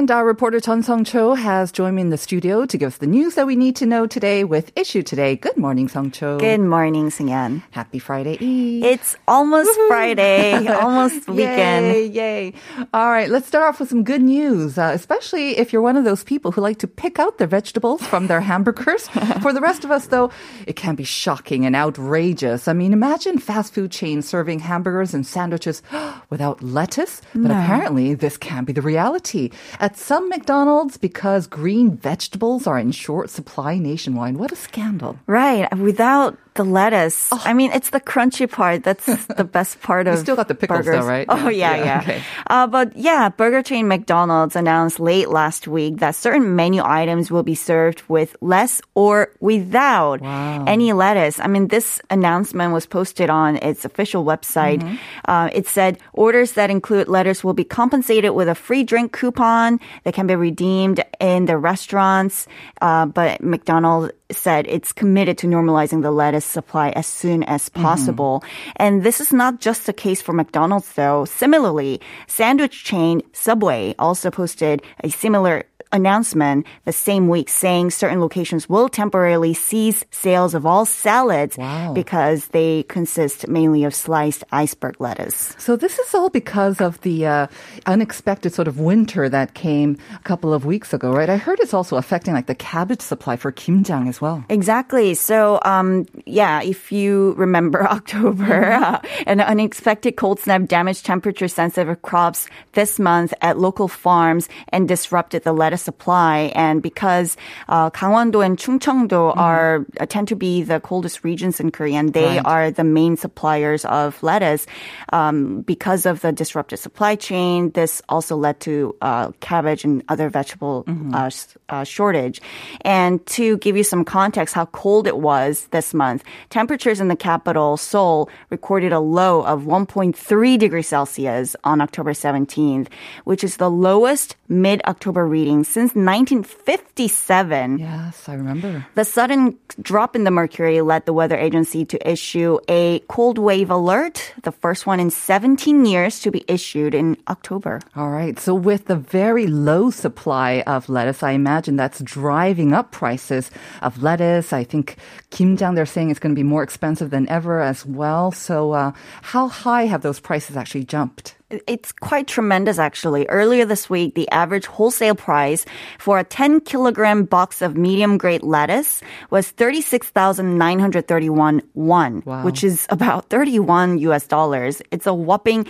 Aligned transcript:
And 0.00 0.10
our 0.10 0.24
reporter 0.24 0.60
Chun 0.60 0.82
Song 0.82 1.04
Cho 1.04 1.34
has 1.34 1.70
joined 1.70 1.96
me 1.96 2.00
in 2.00 2.08
the 2.08 2.16
studio 2.16 2.64
to 2.64 2.78
give 2.78 2.86
us 2.86 2.96
the 2.96 3.06
news 3.06 3.34
that 3.34 3.46
we 3.46 3.54
need 3.54 3.76
to 3.76 3.84
know 3.84 4.06
today 4.06 4.44
with 4.44 4.72
Issue 4.74 5.02
Today. 5.02 5.36
Good 5.36 5.58
morning, 5.58 5.88
Song 5.88 6.10
Cho. 6.10 6.38
Good 6.38 6.60
morning, 6.60 7.10
Singyan. 7.10 7.62
Happy 7.70 7.98
Friday 7.98 8.42
Eve. 8.42 8.82
It's 8.82 9.14
almost 9.28 9.68
Friday, 9.88 10.66
almost 10.68 11.28
weekend. 11.28 11.88
Yay, 11.88 12.06
yay. 12.06 12.54
All 12.94 13.10
right, 13.10 13.28
let's 13.28 13.46
start 13.46 13.68
off 13.68 13.78
with 13.78 13.90
some 13.90 14.02
good 14.02 14.22
news, 14.22 14.78
uh, 14.78 14.90
especially 14.94 15.58
if 15.58 15.70
you're 15.70 15.82
one 15.82 15.98
of 15.98 16.04
those 16.04 16.24
people 16.24 16.50
who 16.50 16.62
like 16.62 16.78
to 16.78 16.88
pick 16.88 17.18
out 17.18 17.36
their 17.36 17.46
vegetables 17.46 18.00
from 18.00 18.26
their 18.26 18.40
hamburgers. 18.40 19.06
For 19.42 19.52
the 19.52 19.60
rest 19.60 19.84
of 19.84 19.90
us, 19.90 20.06
though, 20.06 20.30
it 20.66 20.76
can 20.76 20.94
be 20.94 21.04
shocking 21.04 21.66
and 21.66 21.76
outrageous. 21.76 22.68
I 22.68 22.72
mean, 22.72 22.94
imagine 22.94 23.36
fast 23.36 23.74
food 23.74 23.90
chains 23.90 24.26
serving 24.26 24.60
hamburgers 24.60 25.12
and 25.12 25.26
sandwiches 25.26 25.82
without 26.30 26.62
lettuce, 26.62 27.20
but 27.34 27.50
apparently 27.50 28.14
this 28.14 28.38
can 28.38 28.64
be 28.64 28.72
the 28.72 28.80
reality. 28.80 29.50
At 29.78 29.89
some 29.96 30.28
McDonald's, 30.28 30.96
because 30.96 31.46
green 31.46 31.96
vegetables 31.96 32.66
are 32.66 32.78
in 32.78 32.92
short 32.92 33.30
supply 33.30 33.78
nationwide. 33.78 34.36
What 34.36 34.52
a 34.52 34.56
scandal. 34.56 35.18
Right. 35.26 35.72
Without 35.76 36.38
the 36.54 36.64
lettuce. 36.64 37.28
I 37.32 37.52
mean, 37.52 37.70
it's 37.72 37.90
the 37.90 38.00
crunchy 38.00 38.50
part. 38.50 38.82
That's 38.84 39.06
the 39.26 39.44
best 39.44 39.80
part 39.82 40.06
of 40.06 40.14
You 40.14 40.20
still 40.20 40.36
got 40.36 40.48
the 40.48 40.54
pickles 40.54 40.84
burgers. 40.86 41.04
though, 41.04 41.08
right? 41.08 41.26
Oh, 41.28 41.48
yeah, 41.48 41.76
Yeah, 41.76 41.84
yeah. 41.84 42.00
okay. 42.00 42.22
Uh, 42.48 42.66
but 42.66 42.96
yeah, 42.96 43.28
burger 43.28 43.62
chain 43.62 43.88
McDonald's 43.88 44.56
announced 44.56 45.00
late 45.00 45.28
last 45.28 45.68
week 45.68 45.98
that 45.98 46.14
certain 46.14 46.56
menu 46.56 46.82
items 46.84 47.30
will 47.30 47.42
be 47.42 47.54
served 47.54 48.02
with 48.08 48.36
less 48.40 48.82
or 48.94 49.32
without 49.40 50.20
Wow. 50.20 50.64
any 50.66 50.92
lettuce. 50.92 51.38
I 51.40 51.46
mean, 51.46 51.68
this 51.68 52.00
announcement 52.10 52.72
was 52.72 52.86
posted 52.86 53.30
on 53.30 53.56
its 53.56 53.84
official 53.84 54.24
website. 54.24 54.80
Mm-hmm. 54.80 54.96
Uh, 55.26 55.48
it 55.52 55.66
said 55.66 55.98
orders 56.12 56.52
that 56.52 56.70
include 56.70 57.08
lettuce 57.08 57.44
will 57.44 57.54
be 57.54 57.64
compensated 57.64 58.32
with 58.32 58.48
a 58.48 58.54
free 58.54 58.82
drink 58.84 59.12
coupon 59.12 59.78
that 60.04 60.14
can 60.14 60.26
be 60.26 60.34
redeemed 60.34 61.02
in 61.20 61.46
the 61.46 61.56
restaurants. 61.56 62.46
Uh, 62.80 63.06
but 63.06 63.42
McDonald's 63.42 64.12
said 64.30 64.66
it's 64.68 64.92
committed 64.92 65.36
to 65.38 65.46
normalizing 65.48 66.02
the 66.02 66.10
lettuce 66.12 66.39
supply 66.44 66.90
as 66.90 67.06
soon 67.06 67.42
as 67.44 67.68
mm-hmm. 67.68 67.82
possible. 67.82 68.44
And 68.76 69.02
this 69.02 69.20
is 69.20 69.32
not 69.32 69.60
just 69.60 69.86
the 69.86 69.92
case 69.92 70.20
for 70.22 70.32
McDonald's 70.32 70.92
though. 70.94 71.24
Similarly, 71.24 72.00
sandwich 72.26 72.84
chain 72.84 73.22
Subway 73.32 73.94
also 73.98 74.30
posted 74.30 74.82
a 75.04 75.10
similar 75.10 75.64
announcement 75.92 76.66
the 76.84 76.92
same 76.92 77.28
week 77.28 77.48
saying 77.48 77.90
certain 77.90 78.20
locations 78.20 78.68
will 78.68 78.88
temporarily 78.88 79.54
cease 79.54 80.04
sales 80.10 80.54
of 80.54 80.64
all 80.66 80.84
salads 80.84 81.56
Wow. 81.58 81.92
because 81.94 82.48
they 82.48 82.84
consist 82.84 83.48
mainly 83.48 83.84
of 83.84 83.94
sliced 83.94 84.44
iceberg 84.52 85.00
lettuce. 85.00 85.54
So 85.58 85.76
this 85.76 85.98
is 85.98 86.14
all 86.14 86.30
because 86.30 86.80
of 86.80 87.00
the 87.02 87.26
uh, 87.26 87.46
unexpected 87.86 88.52
sort 88.52 88.68
of 88.68 88.78
winter 88.78 89.28
that 89.28 89.54
came 89.54 89.98
a 90.14 90.18
couple 90.20 90.52
of 90.54 90.64
weeks 90.64 90.92
ago, 90.92 91.12
right? 91.12 91.28
I 91.28 91.36
heard 91.36 91.58
it's 91.60 91.74
also 91.74 91.96
affecting 91.96 92.34
like 92.34 92.46
the 92.46 92.54
cabbage 92.54 93.00
supply 93.00 93.36
for 93.36 93.50
kimjang 93.52 94.08
as 94.08 94.20
well. 94.20 94.44
Exactly. 94.48 95.14
So, 95.14 95.58
um, 95.64 96.06
yeah, 96.26 96.62
if 96.62 96.92
you 96.92 97.34
remember 97.36 97.86
October, 97.90 98.72
uh, 98.72 99.00
an 99.26 99.40
unexpected 99.40 100.12
cold 100.16 100.38
snap 100.40 100.66
damaged 100.66 101.04
temperature 101.04 101.48
sensitive 101.48 102.00
crops 102.02 102.46
this 102.72 102.98
month 102.98 103.32
at 103.40 103.58
local 103.58 103.88
farms 103.88 104.48
and 104.68 104.86
disrupted 104.88 105.42
the 105.44 105.52
lettuce 105.52 105.79
supply. 105.80 106.52
And 106.54 106.82
because 106.82 107.36
uh, 107.68 107.90
Gangwon-do 107.90 108.40
and 108.40 108.58
Chungcheong-do 108.58 109.16
are 109.36 109.86
uh, 110.00 110.06
tend 110.06 110.28
to 110.28 110.36
be 110.36 110.62
the 110.62 110.80
coldest 110.80 111.24
regions 111.24 111.60
in 111.60 111.70
Korea, 111.70 111.98
and 111.98 112.12
they 112.12 112.36
Right. 112.38 112.46
are 112.46 112.70
the 112.70 112.84
main 112.84 113.16
suppliers 113.16 113.84
of 113.84 114.22
lettuce. 114.22 114.66
Um, 115.12 115.62
because 115.62 116.06
of 116.06 116.20
the 116.20 116.32
disrupted 116.32 116.78
supply 116.78 117.16
chain, 117.16 117.70
this 117.72 118.02
also 118.08 118.36
led 118.36 118.60
to 118.60 118.94
uh, 119.00 119.32
cabbage 119.40 119.84
and 119.84 120.02
other 120.08 120.28
vegetable 120.28 120.84
uh, 121.14 121.26
s- 121.26 121.56
uh, 121.68 121.84
shortage. 121.84 122.40
And 122.82 123.24
to 123.36 123.56
give 123.58 123.76
you 123.76 123.82
some 123.84 124.04
context, 124.04 124.54
how 124.54 124.66
cold 124.66 125.06
it 125.06 125.18
was 125.18 125.66
this 125.70 125.94
month, 125.94 126.22
temperatures 126.50 127.00
in 127.00 127.08
the 127.08 127.16
capital, 127.16 127.76
Seoul, 127.76 128.28
recorded 128.50 128.92
a 128.92 129.00
low 129.00 129.42
of 129.42 129.62
1.3 129.64 130.58
degrees 130.58 130.88
Celsius 130.88 131.56
on 131.64 131.80
October 131.80 132.12
17th, 132.12 132.88
which 133.24 133.42
is 133.44 133.56
the 133.56 133.70
lowest 133.70 134.36
mid-October 134.48 135.26
reading 135.26 135.64
since 135.70 135.94
1957. 135.94 137.78
Yes, 137.78 138.28
I 138.28 138.34
remember. 138.34 138.86
The 138.94 139.04
sudden 139.04 139.56
drop 139.80 140.16
in 140.16 140.24
the 140.24 140.30
mercury 140.30 140.80
led 140.80 141.06
the 141.06 141.12
weather 141.12 141.38
agency 141.38 141.84
to 141.86 141.96
issue 142.08 142.58
a 142.68 143.00
cold 143.08 143.38
wave 143.38 143.70
alert, 143.70 144.34
the 144.42 144.52
first 144.52 144.86
one 144.86 145.00
in 145.00 145.10
17 145.10 145.86
years 145.86 146.20
to 146.20 146.30
be 146.30 146.44
issued 146.48 146.94
in 146.94 147.16
October. 147.28 147.80
All 147.94 148.10
right. 148.10 148.38
So 148.38 148.54
with 148.54 148.86
the 148.86 148.96
very 148.96 149.46
low 149.46 149.90
supply 149.90 150.62
of 150.66 150.88
lettuce, 150.88 151.22
I 151.22 151.32
imagine 151.32 151.76
that's 151.76 152.00
driving 152.00 152.72
up 152.72 152.90
prices 152.90 153.50
of 153.82 154.02
lettuce. 154.02 154.52
I 154.52 154.64
think 154.64 154.96
kimjang, 155.30 155.74
they're 155.74 155.86
saying 155.86 156.10
it's 156.10 156.20
going 156.20 156.34
to 156.34 156.38
be 156.38 156.46
more 156.46 156.62
expensive 156.62 157.10
than 157.10 157.28
ever 157.28 157.60
as 157.60 157.86
well. 157.86 158.32
So 158.32 158.72
uh, 158.72 158.92
how 159.22 159.48
high 159.48 159.86
have 159.86 160.02
those 160.02 160.20
prices 160.20 160.56
actually 160.56 160.84
jumped? 160.84 161.36
It's 161.66 161.90
quite 161.90 162.28
tremendous, 162.28 162.78
actually. 162.78 163.26
Earlier 163.26 163.64
this 163.64 163.90
week, 163.90 164.14
the 164.14 164.30
average 164.30 164.66
wholesale 164.66 165.16
price 165.16 165.66
for 165.98 166.20
a 166.20 166.24
10 166.24 166.60
kilogram 166.60 167.24
box 167.24 167.60
of 167.60 167.76
medium 167.76 168.18
grade 168.18 168.44
lettuce 168.44 169.02
was 169.30 169.50
36,931 169.50 171.62
won, 171.74 172.22
Wow. 172.24 172.44
which 172.44 172.62
is 172.62 172.86
about 172.88 173.30
31 173.30 173.98
US 173.98 174.28
dollars. 174.28 174.80
It's 174.92 175.08
a 175.08 175.14
whopping 175.14 175.66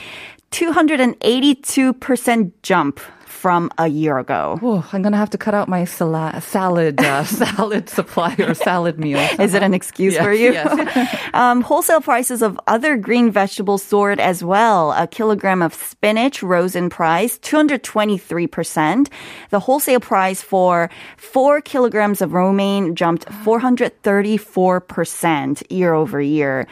282% 0.51 2.53
jump 2.63 3.01
from 3.31 3.71
a 3.79 3.87
year 3.89 4.19
ago. 4.19 4.59
Oh, 4.63 4.87
I'm 4.93 5.03
going 5.03 5.13
to 5.13 5.19
have 5.19 5.31
to 5.31 5.39
cut 5.39 5.55
out 5.55 5.69
my 5.69 5.85
sala- 5.85 6.41
salad 6.41 7.01
uh, 7.01 7.23
salad 7.43 7.89
supply 7.89 8.35
or 8.39 8.55
salad 8.55 8.99
meal. 8.99 9.19
Is 9.39 9.55
it 9.55 9.63
an 9.63 9.73
excuse 9.73 10.15
Yes, 10.15 10.25
for 10.25 10.33
you? 10.33 10.53
yes. 10.53 11.31
um, 11.35 11.61
wholesale 11.63 12.01
prices 12.01 12.43
of 12.43 12.59
other 12.67 12.97
green 12.97 13.31
vegetables 13.31 13.83
soared 13.83 14.19
as 14.21 14.43
well. 14.45 14.93
A 14.93 15.07
kilogram 15.07 15.63
of 15.63 15.73
spinach 15.75 16.43
rose 16.43 16.75
in 16.75 16.91
price 16.91 17.39
223%. 17.39 19.09
The 19.51 19.61
wholesale 19.61 20.01
price 20.01 20.43
for 20.43 20.91
four 21.17 21.61
kilograms 21.61 22.21
of 22.21 22.33
romaine 22.33 22.95
jumped 22.97 23.27
434% 23.27 25.63
year 25.71 25.95
over 25.95 26.21
year. 26.21 26.67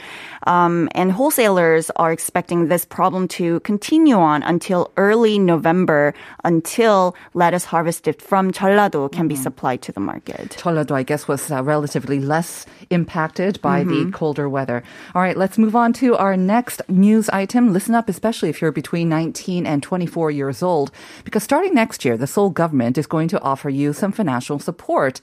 Um, 0.47 0.89
and 0.93 1.11
wholesalers 1.13 1.91
are 1.97 2.13
expecting 2.13 2.69
this 2.69 2.85
problem 2.85 3.27
to 3.29 3.61
continue 3.61 4.17
on 4.17 4.43
until 4.43 4.91
early 4.97 5.39
November, 5.39 6.15
until 6.49 7.15
lettuce 7.35 7.67
harvested 7.67 8.23
from 8.23 8.51
Jeollado 8.51 9.13
can 9.13 9.29
be 9.29 9.37
supplied 9.37 9.83
to 9.83 9.93
the 9.93 10.01
market. 10.01 10.57
Jeollado, 10.59 10.93
I 10.93 11.03
guess, 11.03 11.29
was 11.29 11.51
uh, 11.51 11.63
relatively 11.63 12.21
less 12.21 12.65
impacted 12.89 13.61
by 13.61 13.85
the 13.85 14.11
colder 14.11 14.49
weather. 14.49 14.83
All 15.15 15.21
right, 15.21 15.37
let's 15.37 15.59
move 15.59 15.77
on 15.77 15.93
to 16.01 16.17
our 16.17 16.37
next 16.37 16.81
news 16.89 17.29
item. 17.29 17.73
Listen 17.75 17.95
up, 17.95 18.09
especially 18.09 18.49
if 18.49 18.63
you're 18.63 18.73
between 18.73 19.11
19 19.11 19.67
and 19.67 19.83
24 19.83 20.31
years 20.31 20.63
old, 20.63 20.91
because 21.25 21.43
starting 21.43 21.75
next 21.75 22.05
year, 22.05 22.17
the 22.17 22.27
Seoul 22.27 22.51
government 22.51 22.97
is 22.97 23.07
going 23.07 23.29
to 23.29 23.41
offer 23.43 23.69
you 23.69 23.93
some 23.93 24.13
financial 24.13 24.59
support. 24.59 25.21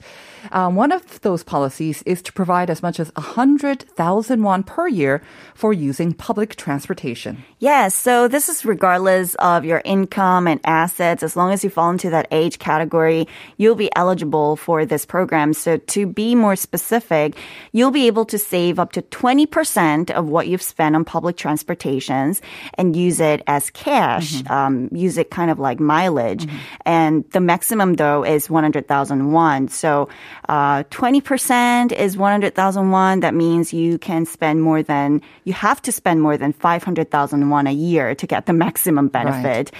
Um, 0.52 0.76
one 0.76 0.92
of 0.92 1.20
those 1.22 1.42
policies 1.42 2.02
is 2.06 2.22
to 2.22 2.32
provide 2.32 2.70
as 2.70 2.82
much 2.82 3.00
as 3.00 3.10
100,000 3.16 4.42
won 4.42 4.62
per 4.62 4.86
year 4.86 5.22
for 5.54 5.72
using 5.72 6.12
public 6.12 6.54
transportation. 6.54 7.44
Yes, 7.58 7.94
so 7.94 8.28
this 8.28 8.48
is 8.48 8.64
regardless 8.64 9.34
of 9.36 9.64
your 9.64 9.82
income 9.84 10.46
and 10.46 10.60
assets 10.64 11.15
as 11.22 11.36
long 11.36 11.52
as 11.52 11.64
you 11.64 11.70
fall 11.70 11.90
into 11.90 12.10
that 12.10 12.26
age 12.30 12.58
category, 12.58 13.28
you'll 13.56 13.74
be 13.74 13.90
eligible 13.96 14.56
for 14.56 14.84
this 14.84 15.06
program. 15.06 15.52
So 15.52 15.78
to 15.78 16.06
be 16.06 16.34
more 16.34 16.56
specific, 16.56 17.36
you'll 17.72 17.90
be 17.90 18.06
able 18.06 18.24
to 18.26 18.38
save 18.38 18.78
up 18.78 18.92
to 18.92 19.02
20% 19.02 20.10
of 20.10 20.28
what 20.28 20.48
you've 20.48 20.62
spent 20.62 20.96
on 20.96 21.04
public 21.04 21.36
transportations 21.36 22.42
and 22.74 22.96
use 22.96 23.20
it 23.20 23.42
as 23.46 23.70
cash, 23.70 24.42
um, 24.48 24.88
use 24.92 25.18
it 25.18 25.30
kind 25.30 25.50
of 25.50 25.58
like 25.58 25.80
mileage. 25.80 26.46
And 26.84 27.24
the 27.30 27.40
maximum 27.40 27.94
though 27.94 28.24
is 28.24 28.50
100,000 28.50 29.32
won. 29.32 29.68
So, 29.68 30.08
uh, 30.48 30.84
20% 30.84 31.92
is 31.92 32.16
100,000 32.16 32.90
won. 32.90 33.20
That 33.20 33.34
means 33.34 33.72
you 33.72 33.98
can 33.98 34.26
spend 34.26 34.62
more 34.62 34.82
than, 34.82 35.22
you 35.44 35.52
have 35.52 35.80
to 35.82 35.92
spend 35.92 36.22
more 36.22 36.36
than 36.36 36.52
500,000 36.52 37.50
won 37.50 37.66
a 37.66 37.72
year 37.72 38.14
to 38.14 38.26
get 38.26 38.46
the 38.46 38.52
maximum 38.52 39.08
benefit. 39.08 39.72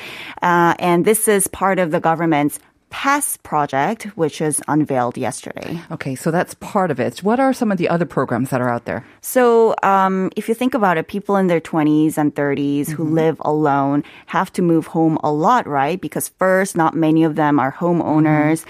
Uh, 0.42 0.74
and 0.78 1.04
this 1.04 1.25
is 1.28 1.46
part 1.48 1.78
of 1.78 1.90
the 1.90 2.00
government's 2.00 2.58
PASS 2.90 3.36
project, 3.38 4.04
which 4.16 4.40
was 4.40 4.62
unveiled 4.68 5.18
yesterday. 5.18 5.80
Okay, 5.90 6.14
so 6.14 6.30
that's 6.30 6.54
part 6.54 6.90
of 6.90 7.00
it. 7.00 7.18
What 7.22 7.40
are 7.40 7.52
some 7.52 7.72
of 7.72 7.78
the 7.78 7.88
other 7.88 8.06
programs 8.06 8.50
that 8.50 8.60
are 8.60 8.70
out 8.70 8.84
there? 8.84 9.04
So, 9.20 9.74
um, 9.82 10.30
if 10.36 10.48
you 10.48 10.54
think 10.54 10.72
about 10.72 10.96
it, 10.96 11.08
people 11.08 11.36
in 11.36 11.48
their 11.48 11.60
20s 11.60 12.16
and 12.16 12.34
30s 12.34 12.88
who 12.88 13.04
live 13.04 13.36
alone 13.44 14.04
have 14.26 14.52
to 14.52 14.62
move 14.62 14.86
home 14.86 15.18
a 15.24 15.32
lot, 15.32 15.66
right? 15.66 16.00
Because 16.00 16.28
first, 16.38 16.76
not 16.76 16.94
many 16.94 17.24
of 17.24 17.34
them 17.34 17.58
are 17.58 17.72
homeowners. 17.72 18.64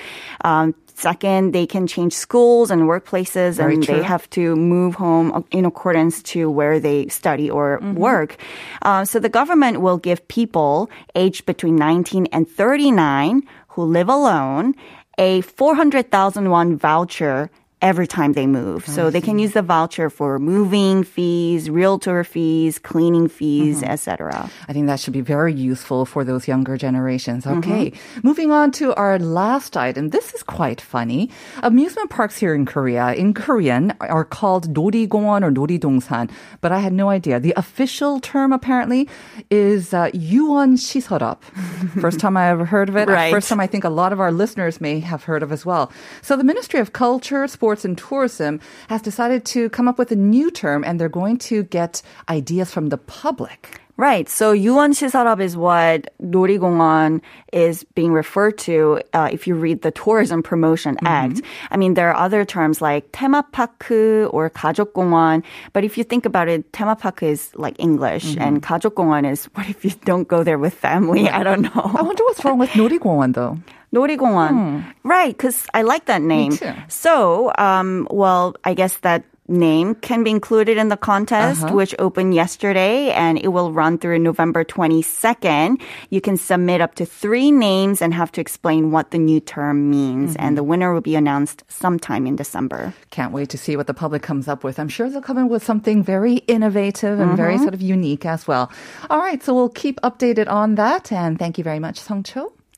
Um, 0.44 0.74
Second, 0.96 1.52
they 1.52 1.66
can 1.66 1.86
change 1.86 2.14
schools 2.14 2.70
and 2.70 2.88
workplaces 2.88 3.56
Very 3.56 3.74
and 3.74 3.84
true. 3.84 3.96
they 3.96 4.02
have 4.02 4.28
to 4.30 4.56
move 4.56 4.94
home 4.94 5.44
in 5.50 5.66
accordance 5.66 6.22
to 6.32 6.48
where 6.48 6.80
they 6.80 7.06
study 7.08 7.50
or 7.50 7.80
work. 7.92 8.36
Uh, 8.80 9.04
so 9.04 9.20
the 9.20 9.28
government 9.28 9.82
will 9.82 9.98
give 9.98 10.26
people 10.28 10.88
aged 11.14 11.44
between 11.44 11.76
19 11.76 12.26
and 12.32 12.48
39 12.48 13.42
who 13.68 13.82
live 13.84 14.08
alone 14.08 14.74
a 15.18 15.42
400,000 15.42 16.48
won 16.48 16.76
voucher 16.78 17.50
every 17.85 18.05
time 18.05 18.33
they 18.33 18.45
move. 18.45 18.85
So 18.85 19.09
they 19.09 19.21
can 19.21 19.39
use 19.39 19.53
the 19.53 19.61
voucher 19.61 20.09
for 20.09 20.37
moving 20.37 21.03
fees, 21.03 21.69
realtor 21.69 22.23
fees, 22.23 22.77
cleaning 22.77 23.27
fees, 23.27 23.81
etc. 23.81 24.49
I 24.67 24.73
think 24.73 24.85
that 24.85 24.99
should 24.99 25.13
be 25.13 25.21
very 25.21 25.53
useful 25.53 26.05
for 26.05 26.23
those 26.23 26.47
younger 26.47 26.77
generations. 26.77 27.47
Okay. 27.47 27.91
Moving 28.21 28.51
on 28.51 28.71
to 28.73 28.93
our 28.95 29.17
last 29.17 29.75
item. 29.75 30.09
This 30.09 30.33
is 30.33 30.43
quite 30.43 30.79
funny. 30.79 31.29
Amusement 31.63 32.09
parks 32.11 32.37
here 32.37 32.53
in 32.53 32.65
Korea, 32.65 33.13
in 33.13 33.33
Korean, 33.33 33.93
are 33.99 34.25
called 34.25 34.73
놀이공원 34.73 35.43
or 35.43 35.51
놀이동산, 35.51 36.29
but 36.61 36.71
I 36.71 36.79
had 36.79 36.93
no 36.93 37.09
idea. 37.09 37.39
The 37.39 37.53
official 37.57 38.19
term 38.19 38.53
apparently 38.53 39.09
is 39.49 39.93
uh, 39.93 40.11
유원 40.13 40.77
시설업. 40.77 41.41
First 41.99 42.19
time 42.19 42.37
I 42.37 42.49
ever 42.49 42.65
heard 42.65 42.89
of 42.89 42.95
it. 42.95 43.09
Right. 43.09 43.31
First 43.31 43.49
time 43.49 43.59
I 43.59 43.67
think 43.67 43.83
a 43.83 43.89
lot 43.89 44.13
of 44.13 44.19
our 44.19 44.31
listeners 44.31 44.79
may 44.79 44.99
have 44.99 45.23
heard 45.23 45.41
of 45.41 45.51
as 45.51 45.65
well. 45.65 45.91
So 46.21 46.35
the 46.37 46.43
Ministry 46.43 46.79
of 46.79 46.93
Culture, 46.93 47.47
Sports 47.47 47.71
and 47.85 47.97
Tourism 47.97 48.59
has 48.89 49.01
decided 49.01 49.45
to 49.45 49.69
come 49.69 49.87
up 49.87 49.97
with 49.97 50.11
a 50.11 50.15
new 50.15 50.51
term 50.51 50.83
and 50.83 50.99
they're 50.99 51.09
going 51.09 51.37
to 51.37 51.63
get 51.63 52.01
ideas 52.29 52.71
from 52.71 52.89
the 52.89 52.97
public. 52.97 53.81
Right. 53.97 54.27
So 54.27 54.53
유원 54.53 54.93
시설업 54.93 55.39
is 55.39 55.55
what 55.55 56.09
놀이공원 56.19 57.21
is 57.53 57.83
being 57.93 58.13
referred 58.13 58.57
to 58.65 58.99
uh, 59.13 59.29
if 59.31 59.45
you 59.45 59.53
read 59.53 59.83
the 59.83 59.91
Tourism 59.91 60.41
Promotion 60.41 60.97
Act. 61.05 61.41
I 61.69 61.77
mean, 61.77 61.93
there 61.93 62.09
are 62.09 62.15
other 62.15 62.43
terms 62.43 62.81
like 62.81 63.11
테마파크 63.11 64.27
or 64.33 64.49
가족공원, 64.49 65.43
but 65.73 65.83
if 65.83 65.99
you 65.99 66.03
think 66.03 66.25
about 66.25 66.47
it, 66.47 66.71
테마파크 66.71 67.23
is 67.23 67.51
like 67.55 67.75
English 67.77 68.37
and 68.37 68.63
가족공원 68.63 69.29
is 69.29 69.45
what 69.53 69.69
if 69.69 69.85
you 69.85 69.91
don't 70.03 70.27
go 70.27 70.43
there 70.43 70.57
with 70.57 70.73
family? 70.73 71.29
I 71.29 71.43
don't 71.43 71.61
know. 71.61 71.91
I 71.93 72.01
wonder 72.01 72.23
what's 72.23 72.43
wrong 72.43 72.57
with 72.57 72.71
놀이공원 72.71 73.33
though. 73.33 73.59
놀이공원. 73.95 74.83
Right, 75.03 75.35
because 75.35 75.67
I 75.73 75.81
like 75.83 76.05
that 76.05 76.21
name. 76.21 76.55
too. 76.55 76.71
So, 76.87 77.51
um, 77.57 78.07
well, 78.09 78.55
I 78.63 78.73
guess 78.73 78.97
that 78.99 79.23
name 79.47 79.95
can 79.95 80.23
be 80.23 80.31
included 80.31 80.77
in 80.77 80.87
the 80.87 80.95
contest, 80.95 81.69
which 81.71 81.93
opened 81.99 82.33
yesterday, 82.33 83.11
and 83.11 83.37
it 83.37 83.49
will 83.49 83.73
run 83.73 83.97
through 83.97 84.17
November 84.17 84.63
22nd. 84.63 85.75
You 86.09 86.21
can 86.21 86.37
submit 86.37 86.79
up 86.79 86.95
to 86.95 87.05
three 87.05 87.51
names 87.51 88.01
and 88.01 88.13
have 88.13 88.31
to 88.31 88.39
explain 88.39 88.91
what 88.91 89.11
the 89.11 89.17
new 89.17 89.41
term 89.41 89.89
means, 89.89 90.37
and 90.37 90.55
the 90.57 90.63
winner 90.63 90.93
will 90.93 91.01
be 91.01 91.17
announced 91.17 91.65
sometime 91.67 92.25
in 92.25 92.37
December. 92.37 92.93
Can't 93.09 93.33
wait 93.33 93.49
to 93.49 93.57
see 93.57 93.75
what 93.75 93.87
the 93.87 93.93
public 93.93 94.21
comes 94.21 94.47
up 94.47 94.63
with. 94.63 94.79
I'm 94.79 94.87
sure 94.87 95.09
they'll 95.09 95.21
come 95.21 95.37
in 95.37 95.49
with 95.49 95.65
something 95.65 96.01
very 96.01 96.35
innovative 96.47 97.19
and 97.19 97.35
very 97.35 97.57
sort 97.57 97.73
of 97.73 97.81
unique 97.81 98.25
as 98.25 98.47
well. 98.47 98.71
All 99.09 99.19
right, 99.19 99.43
so 99.43 99.53
we'll 99.53 99.67
keep 99.67 99.99
updated 99.99 100.47
on 100.47 100.75
that. 100.75 101.11
And 101.11 101.37
thank 101.37 101.57
you 101.57 101.65
very 101.65 101.79
much, 101.79 101.99
Song 101.99 102.23
Cho. 102.23 102.53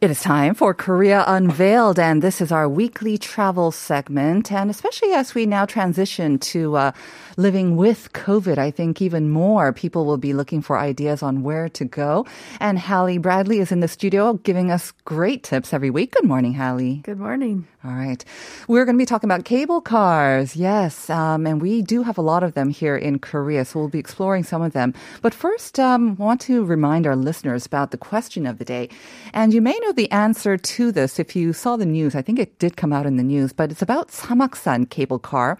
It 0.00 0.10
is 0.10 0.22
time 0.22 0.54
for 0.54 0.72
Korea 0.72 1.24
Unveiled, 1.26 1.98
and 1.98 2.22
this 2.22 2.40
is 2.40 2.50
our 2.50 2.66
weekly 2.66 3.18
travel 3.18 3.70
segment. 3.70 4.50
And 4.50 4.70
especially 4.70 5.12
as 5.12 5.34
we 5.34 5.44
now 5.44 5.66
transition 5.66 6.38
to 6.38 6.76
uh, 6.76 6.92
living 7.36 7.76
with 7.76 8.12
COVID, 8.12 8.58
I 8.58 8.70
think 8.70 9.00
even 9.00 9.30
more 9.30 9.72
people 9.72 10.04
will 10.04 10.18
be 10.18 10.32
looking 10.32 10.62
for 10.62 10.78
ideas 10.78 11.22
on 11.22 11.42
where 11.42 11.68
to 11.70 11.84
go. 11.84 12.26
And 12.60 12.78
Hallie 12.78 13.18
Bradley 13.18 13.58
is 13.58 13.72
in 13.72 13.80
the 13.80 13.88
studio 13.88 14.34
giving 14.34 14.70
us 14.70 14.92
great 15.04 15.42
tips 15.42 15.72
every 15.72 15.90
week. 15.90 16.12
Good 16.12 16.24
morning, 16.24 16.54
Hallie. 16.54 16.96
Good 17.04 17.18
morning. 17.18 17.66
All 17.82 17.92
right. 17.92 18.22
We're 18.68 18.84
going 18.84 18.96
to 18.96 19.02
be 19.02 19.06
talking 19.06 19.28
about 19.28 19.46
cable 19.46 19.80
cars. 19.80 20.54
Yes. 20.54 21.08
Um, 21.08 21.46
and 21.46 21.62
we 21.62 21.80
do 21.80 22.02
have 22.02 22.18
a 22.18 22.22
lot 22.22 22.42
of 22.42 22.52
them 22.52 22.68
here 22.68 22.96
in 22.96 23.18
Korea. 23.18 23.64
So 23.64 23.80
we'll 23.80 23.88
be 23.88 23.98
exploring 23.98 24.44
some 24.44 24.60
of 24.60 24.74
them. 24.74 24.92
But 25.22 25.32
first, 25.32 25.80
um, 25.80 26.14
want 26.16 26.42
to 26.42 26.62
remind 26.62 27.06
our 27.06 27.16
listeners 27.16 27.64
about 27.64 27.90
the 27.90 27.96
question 27.96 28.46
of 28.46 28.58
the 28.58 28.66
day. 28.66 28.90
And 29.32 29.54
you 29.54 29.62
may 29.62 29.78
know 29.78 29.92
the 29.92 30.10
answer 30.10 30.58
to 30.58 30.92
this 30.92 31.18
if 31.18 31.34
you 31.34 31.54
saw 31.54 31.76
the 31.76 31.86
news. 31.86 32.14
I 32.14 32.20
think 32.20 32.38
it 32.38 32.58
did 32.58 32.76
come 32.76 32.92
out 32.92 33.06
in 33.06 33.16
the 33.16 33.22
news, 33.22 33.54
but 33.54 33.70
it's 33.70 33.82
about 33.82 34.08
Samaksan 34.08 34.90
cable 34.90 35.18
car. 35.18 35.58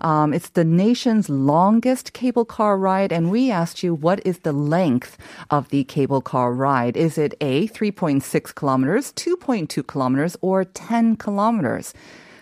Um, 0.00 0.32
it's 0.32 0.50
the 0.50 0.64
nation's 1.07 1.29
longest 1.29 2.11
cable 2.11 2.43
car 2.43 2.77
ride, 2.77 3.11
and 3.13 3.31
we 3.31 3.49
asked 3.49 3.83
you 3.83 3.95
what 3.95 4.19
is 4.25 4.39
the 4.39 4.51
length 4.51 5.17
of 5.49 5.69
the 5.69 5.83
cable 5.85 6.21
car 6.21 6.51
ride? 6.51 6.97
Is 6.97 7.17
it 7.17 7.35
A, 7.39 7.67
3.6 7.69 8.55
kilometers, 8.55 9.13
2.2 9.13 9.87
kilometers, 9.87 10.35
or 10.41 10.65
10 10.65 11.15
kilometers? 11.15 11.93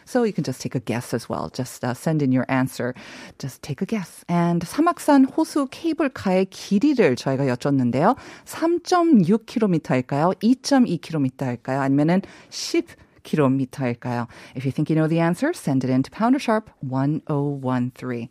So 0.05 0.23
you 0.23 0.33
can 0.33 0.43
just 0.43 0.59
take 0.59 0.75
a 0.75 0.79
guess 0.79 1.13
as 1.13 1.29
well. 1.29 1.49
Just 1.53 1.85
uh, 1.85 1.93
send 1.93 2.21
in 2.21 2.31
your 2.31 2.45
answer. 2.49 2.93
Just 3.39 3.61
take 3.61 3.81
a 3.81 3.85
guess. 3.85 4.25
And 4.27 4.65
사막산 4.65 5.25
호수 5.25 5.67
케이블카의 5.69 6.47
길이를 6.49 7.15
저희가 7.15 7.45
여쭸는데요. 7.47 8.17
3.6km일까요? 8.45 10.33
2.2km일까요? 10.41 11.79
아니면은 11.79 12.21
10km일까요? 12.49 14.27
If 14.55 14.65
you 14.65 14.71
think 14.71 14.89
you 14.89 14.97
know 14.97 15.07
the 15.07 15.19
answer, 15.19 15.53
send 15.53 15.85
it 15.85 15.89
in 15.89 16.03
to 16.03 16.11
pounder 16.11 16.39
sharp 16.39 16.69
1013. 16.81 18.27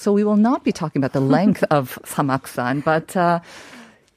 So 0.00 0.14
we 0.14 0.24
will 0.24 0.38
not 0.38 0.64
be 0.64 0.72
talking 0.72 0.98
about 0.98 1.12
the 1.12 1.20
length 1.20 1.62
of 1.70 1.98
Samaksan, 2.04 2.82
but 2.82 3.14
uh, 3.14 3.40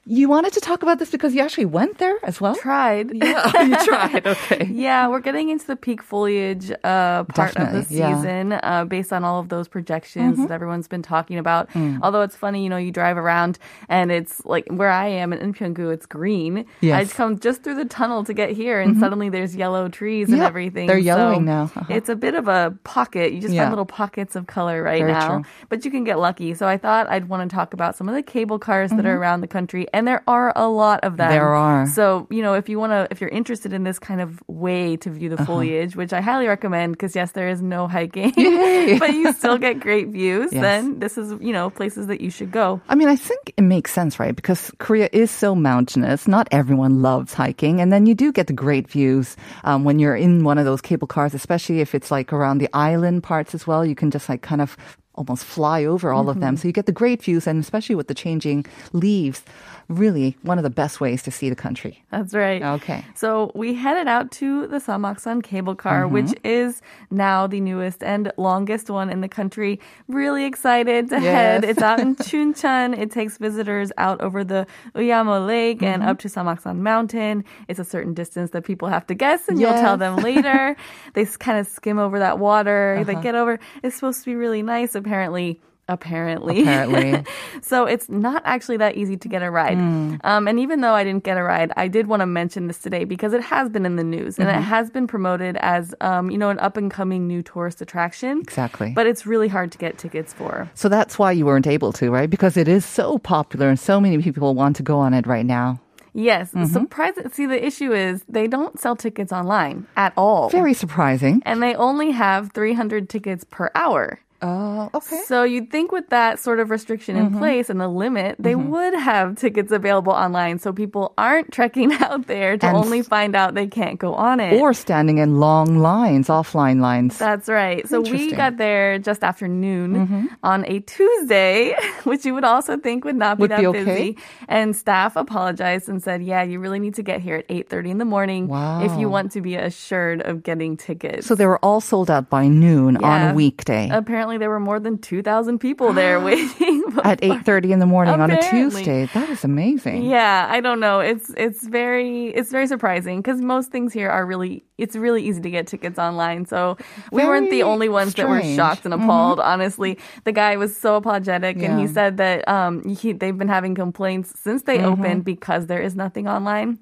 you 0.05 0.27
wanted 0.27 0.51
to 0.53 0.59
talk 0.59 0.83
about 0.83 0.99
this 0.99 1.09
because 1.09 1.33
you 1.33 1.39
actually 1.41 1.63
went 1.65 1.97
there 1.97 2.17
as 2.23 2.41
well? 2.41 2.55
Tried. 2.55 3.11
Yeah, 3.23 3.61
you 3.63 3.75
tried. 3.85 4.27
Okay. 4.27 4.67
Yeah, 4.69 5.07
we're 5.07 5.21
getting 5.21 5.47
into 5.49 5.65
the 5.65 5.77
peak 5.77 6.03
foliage 6.03 6.71
uh, 6.83 7.23
part 7.23 7.55
of 7.55 7.71
the 7.71 7.79
Definitely, 7.81 7.97
yeah. 7.97 8.15
season 8.17 8.51
uh, 8.53 8.83
based 8.85 9.13
on 9.13 9.23
all 9.23 9.39
of 9.39 9.47
those 9.49 9.67
projections 9.69 10.33
Mm-hmm. 10.37 10.47
that 10.47 10.51
everyone's 10.53 10.87
been 10.89 11.01
talking 11.03 11.37
about. 11.37 11.69
Mm. 11.71 11.99
Although 12.03 12.21
it's 12.21 12.35
funny, 12.35 12.63
you 12.63 12.69
know, 12.69 12.77
you 12.77 12.91
drive 12.91 13.17
around 13.17 13.59
and 13.87 14.11
it's 14.11 14.43
like 14.45 14.67
where 14.67 14.89
I 14.89 15.07
am 15.07 15.31
in 15.31 15.53
Eunpyeonggu, 15.53 15.93
it's 15.93 16.05
green. 16.05 16.65
Yes. 16.81 17.11
I 17.11 17.13
come 17.15 17.39
just 17.39 17.63
through 17.63 17.75
the 17.75 17.85
tunnel 17.85 18.23
to 18.25 18.33
get 18.33 18.49
here, 18.51 18.81
and 18.81 18.97
suddenly 18.99 19.29
there's 19.29 19.55
yellow 19.55 19.87
trees 19.89 20.29
and 20.29 20.41
everything. 20.41 20.87
they're 20.87 20.97
yellowing 20.97 21.39
So 21.39 21.45
now. 21.45 21.63
Uh-huh. 21.75 21.85
It's 21.89 22.09
a 22.09 22.15
bit 22.15 22.33
of 22.35 22.47
a 22.49 22.75
pocket. 22.83 23.31
You 23.31 23.39
just 23.39 23.53
Yeah. 23.53 23.61
find 23.63 23.71
little 23.71 23.85
pockets 23.85 24.35
of 24.35 24.47
color 24.47 24.83
right 24.83 24.99
Very 25.01 25.13
now, 25.13 25.27
true. 25.37 25.45
but 25.69 25.85
you 25.85 25.91
can 25.91 26.03
get 26.03 26.19
lucky. 26.19 26.53
So 26.55 26.67
I 26.67 26.77
thought 26.77 27.07
I'd 27.09 27.29
want 27.29 27.49
to 27.49 27.55
talk 27.55 27.73
about 27.73 27.95
some 27.95 28.09
of 28.09 28.15
the 28.15 28.23
cable 28.23 28.59
cars 28.59 28.89
that 28.89 28.97
Mm-hmm. 28.97 29.07
are 29.07 29.17
around 29.19 29.41
the 29.41 29.47
country 29.47 29.87
and 29.93 30.07
there 30.07 30.23
are 30.27 30.51
a 30.55 30.67
lot 30.67 30.99
of 31.03 31.17
them. 31.17 31.29
There 31.29 31.53
are. 31.53 31.85
So 31.87 32.27
you 32.29 32.41
know, 32.41 32.53
if 32.55 32.67
you 32.69 32.79
want 32.79 32.91
to, 32.91 33.07
if 33.11 33.21
you're 33.21 33.29
interested 33.29 33.71
in 33.73 33.83
this 33.83 33.99
kind 33.99 34.19
of 34.21 34.41
way 34.47 34.97
to 34.97 35.09
view 35.09 35.29
the 35.29 35.35
Uh-huh. 35.35 35.45
foliage, 35.45 35.95
which 35.95 36.13
I 36.13 36.21
highly 36.21 36.47
recommend, 36.47 36.93
because 36.93 37.15
yes, 37.15 37.31
there 37.33 37.47
is 37.49 37.61
no 37.61 37.87
hiking, 37.87 38.31
but 38.99 39.13
you 39.13 39.31
still 39.33 39.57
get 39.57 39.79
great 39.79 40.07
views. 40.09 40.51
Yes. 40.51 40.61
Then 40.61 40.99
this 40.99 41.17
is 41.17 41.33
you 41.41 41.53
know 41.53 41.69
places 41.69 42.07
that 42.07 42.21
you 42.21 42.29
should 42.29 42.51
go. 42.51 42.81
I 42.89 42.95
mean, 42.95 43.07
I 43.07 43.15
think 43.15 43.53
it 43.57 43.61
makes 43.63 43.91
sense, 43.93 44.19
right? 44.19 44.35
Because 44.35 44.71
Korea 44.79 45.09
is 45.13 45.31
so 45.31 45.55
mountainous. 45.55 46.27
Not 46.27 46.47
everyone 46.51 47.01
loves 47.01 47.33
hiking. 47.33 47.79
And 47.81 47.91
then 47.91 48.05
you 48.05 48.15
do 48.15 48.31
get 48.31 48.47
the 48.47 48.53
great 48.53 48.87
views 48.89 49.35
um, 49.63 49.83
when 49.83 49.99
you're 49.99 50.15
in 50.15 50.43
one 50.43 50.57
of 50.57 50.65
those 50.65 50.81
cable 50.81 51.07
cars, 51.07 51.33
especially 51.33 51.79
if 51.81 51.93
it's 51.95 52.09
like 52.11 52.33
around 52.33 52.57
the 52.59 52.69
island 52.73 53.23
parts 53.23 53.53
as 53.53 53.67
well. 53.67 53.85
You 53.85 53.95
can 53.95 54.11
just 54.11 54.29
like 54.29 54.41
kind 54.41 54.61
of 54.61 54.77
almost 55.15 55.43
fly 55.45 55.85
over 55.85 56.11
all 56.11 56.29
of 56.29 56.39
them. 56.39 56.57
So 56.57 56.67
you 56.67 56.71
get 56.73 56.85
the 56.87 56.91
great 56.91 57.21
views. 57.21 57.45
And 57.47 57.59
especially 57.61 57.95
with 57.95 58.07
the 58.07 58.13
changing 58.15 58.65
leaves, 58.93 59.43
really 59.89 60.37
one 60.43 60.57
of 60.57 60.63
the 60.63 60.69
best 60.69 60.99
ways 61.01 61.21
to 61.23 61.29
see 61.31 61.49
the 61.49 61.55
country. 61.55 62.03
That's 62.09 62.33
right. 62.33 62.61
Okay. 62.63 63.05
So 63.15 63.51
we 63.53 63.73
headed 63.73 64.07
out 64.07 64.31
to 64.33 64.65
the 64.67 64.77
Samaksan 64.77 65.43
cable 65.43 65.75
car, 65.75 66.03
Mm-hmm. 66.03 66.13
which 66.13 66.33
is 66.43 66.81
now 67.11 67.47
the 67.47 67.59
newest 67.59 68.01
and 68.01 68.31
longest 68.37 68.89
one 68.89 69.09
in 69.09 69.21
the 69.21 69.27
country. 69.27 69.79
Really 70.07 70.45
excited 70.45 71.09
to 71.09 71.19
head. 71.19 71.63
It's 71.63 71.81
out 71.81 71.99
in 71.99 72.15
Chuncheon. 72.29 72.97
It 72.97 73.11
takes 73.11 73.37
visitors 73.37 73.91
out 73.97 74.19
over 74.21 74.43
the 74.43 74.65
Uiamho 74.95 75.45
Lake 75.45 75.83
and 75.83 76.01
Mm-hmm. 76.01 76.09
up 76.09 76.19
to 76.19 76.27
Samaksan 76.27 76.77
Mountain. 76.79 77.43
It's 77.67 77.79
a 77.79 77.83
certain 77.85 78.13
distance 78.13 78.51
that 78.51 78.63
people 78.63 78.87
have 78.87 79.05
to 79.07 79.13
guess, 79.13 79.47
and 79.47 79.59
you'll 79.59 79.71
tell 79.73 79.95
them 79.97 80.15
later. 80.17 80.75
they 81.13 81.25
kind 81.25 81.59
of 81.59 81.67
skim 81.67 81.99
over 81.99 82.19
that 82.19 82.39
water. 82.39 82.95
Uh-huh. 82.99 83.03
They 83.03 83.21
get 83.21 83.35
over. 83.35 83.59
It's 83.83 83.95
supposed 83.95 84.19
to 84.21 84.25
be 84.25 84.35
really 84.35 84.63
nice, 84.63 84.95
apparently. 85.03 85.59
Apparently. 85.89 86.61
Apparently. 86.61 87.25
so 87.61 87.85
it's 87.85 88.07
not 88.07 88.41
actually 88.45 88.77
that 88.77 88.95
easy 88.95 89.17
to 89.17 89.27
get 89.27 89.43
a 89.43 89.51
ride. 89.51 89.77
Hmm. 89.77 90.15
Um, 90.23 90.47
and 90.47 90.57
even 90.57 90.79
though 90.79 90.93
I 90.93 91.03
didn't 91.03 91.25
get 91.25 91.35
a 91.37 91.43
ride, 91.43 91.73
I 91.75 91.89
did 91.89 92.07
want 92.07 92.21
to 92.21 92.25
mention 92.25 92.67
this 92.67 92.77
today 92.77 93.03
because 93.03 93.33
it 93.33 93.41
has 93.41 93.67
been 93.69 93.85
in 93.85 93.97
the 93.97 94.03
news 94.03 94.39
and 94.39 94.47
it 94.47 94.53
Mm-hmm. 94.53 94.61
has 94.61 94.89
been 94.89 95.07
promoted 95.07 95.57
as, 95.57 95.93
um, 95.99 96.31
you 96.31 96.37
know, 96.37 96.49
an 96.49 96.57
up 96.59 96.77
and 96.77 96.89
coming 96.89 97.27
new 97.27 97.41
tourist 97.43 97.81
attraction. 97.81 98.39
Exactly. 98.39 98.93
But 98.95 99.07
it's 99.07 99.25
really 99.25 99.49
hard 99.49 99.73
to 99.73 99.77
get 99.77 99.97
tickets 99.97 100.31
for. 100.31 100.69
So 100.73 100.87
that's 100.87 101.19
why 101.19 101.33
you 101.33 101.45
weren't 101.45 101.67
able 101.67 101.91
to, 101.93 102.09
right? 102.11 102.29
Because 102.29 102.55
it 102.55 102.69
is 102.69 102.85
so 102.85 103.17
popular 103.19 103.67
and 103.67 103.77
so 103.79 103.99
many 103.99 104.17
people 104.21 104.55
want 104.55 104.77
to 104.77 104.83
go 104.83 104.99
on 104.99 105.13
it 105.13 105.27
right 105.27 105.45
now. 105.45 105.81
Yes. 106.13 106.51
Mm-hmm. 106.51 106.71
Surprise. 106.71 107.15
See, 107.33 107.45
the 107.45 107.61
issue 107.63 107.91
is 107.91 108.23
they 108.29 108.47
don't 108.47 108.79
sell 108.79 108.95
tickets 108.95 109.33
online 109.33 109.85
at 109.97 110.13
all. 110.15 110.47
Very 110.49 110.73
surprising. 110.73 111.41
and 111.45 111.61
they 111.61 111.75
only 111.75 112.11
have 112.11 112.53
300 112.53 113.09
tickets 113.09 113.43
per 113.43 113.69
hour. 113.75 114.19
Oh, 114.43 114.89
okay. 114.93 115.21
So 115.25 115.43
you'd 115.43 115.71
think 115.71 115.91
with 115.91 116.09
that 116.09 116.37
sort 116.39 116.59
of 116.59 116.69
restriction 116.69 117.15
in 117.15 117.37
place 117.37 117.69
and 117.69 117.79
the 117.79 117.87
limit, 117.87 118.35
they 118.39 118.55
would 118.55 118.93
have 118.93 119.37
tickets 119.37 119.71
available 119.71 120.11
online 120.13 120.59
so 120.59 120.73
people 120.73 121.13
aren't 121.17 121.51
trekking 121.51 121.93
out 122.03 122.27
there 122.27 122.57
to 122.57 122.67
And 122.67 122.77
only 122.77 123.01
find 123.03 123.35
out 123.35 123.53
they 123.55 123.67
can't 123.67 123.97
go 123.99 124.13
on 124.15 124.39
it. 124.41 124.59
Or 124.59 124.73
standing 124.73 125.17
in 125.19 125.39
long 125.39 125.77
lines, 125.79 126.27
offline 126.27 126.81
lines. 126.81 127.17
That's 127.17 127.47
right. 127.47 127.87
So 127.87 128.01
we 128.01 128.27
Mm-hmm. 128.33 128.37
got 128.37 128.57
there 128.57 128.99
just 128.99 129.23
after 129.23 129.47
noon 129.47 130.29
on 130.43 130.65
a 130.67 130.79
Tuesday, 130.81 131.73
which 132.03 132.25
you 132.25 132.33
would 132.33 132.43
also 132.43 132.77
think 132.77 133.05
would 133.05 133.15
not 133.15 133.37
be 133.37 133.41
Would 133.43 133.51
that 133.51 133.59
be 133.61 133.67
okay. 133.67 133.83
busy. 133.85 134.17
And 134.47 134.75
staff 134.75 135.15
apologized 135.15 135.87
and 135.89 136.01
said, 136.03 136.21
"Yeah, 136.23 136.43
you 136.43 136.59
really 136.59 136.79
need 136.79 136.95
to 136.95 137.03
get 137.03 137.21
here 137.21 137.37
at 137.37 137.47
8:30 137.47 137.91
in 137.91 137.97
the 137.97 138.05
morning 138.05 138.49
if 138.81 138.97
you 138.99 139.09
want 139.09 139.31
to 139.33 139.41
be 139.41 139.55
assured 139.55 140.21
of 140.21 140.43
getting 140.43 140.75
tickets." 140.77 141.27
So 141.27 141.35
they 141.35 141.45
were 141.45 141.59
all 141.59 141.79
sold 141.81 142.09
out 142.11 142.29
by 142.29 142.47
noon 142.47 142.97
on 142.97 143.31
a 143.31 143.33
weekday 143.33 143.89
Apparently, 143.91 144.32
there 144.37 144.49
were 144.49 144.59
more 144.59 144.79
than 144.79 144.97
2,000 144.97 145.59
people 145.59 145.93
there 145.93 146.19
waiting. 146.29 146.83
at 147.03 147.21
8:30 147.21 147.71
in 147.71 147.79
the 147.79 147.85
morning 147.85 148.19
on 148.19 148.31
a 148.31 148.41
Tuesday. 148.49 149.05
That 149.13 149.29
is 149.29 149.43
amazing. 149.43 150.03
Yeah, 150.03 150.47
I 150.49 150.61
don't 150.61 150.79
know. 150.79 150.99
It's 150.99 151.33
it's 151.37 151.65
very 151.67 152.27
it's 152.27 152.51
very 152.51 152.67
surprising 152.67 153.21
because 153.21 153.41
most 153.41 153.71
things 153.71 153.93
here 153.93 154.09
are 154.09 154.25
really 154.25 154.63
it's 154.77 154.95
really 154.95 155.23
easy 155.23 155.41
to 155.41 155.49
get 155.49 155.67
tickets 155.67 155.99
online. 155.99 156.45
So 156.45 156.77
we 157.11 157.25
weren't 157.25 157.49
the 157.49 157.63
only 157.63 157.89
ones 157.89 158.13
that 158.15 158.27
were 158.27 158.41
shocked 158.41 158.85
and 158.85 158.93
appalled. 158.93 159.39
Honestly, 159.39 159.97
the 160.23 160.31
guy 160.31 160.57
was 160.57 160.75
so 160.75 160.95
apologetic, 160.95 161.61
and 161.61 161.79
he 161.79 161.87
said 161.87 162.17
that 162.17 162.47
um 162.47 162.83
he, 162.83 163.13
they've 163.13 163.37
been 163.37 163.47
having 163.47 163.75
complaints 163.75 164.33
since 164.39 164.63
they 164.63 164.79
opened 164.83 165.25
because 165.25 165.67
there 165.67 165.81
is 165.81 165.95
nothing 165.95 166.27
online. 166.27 166.79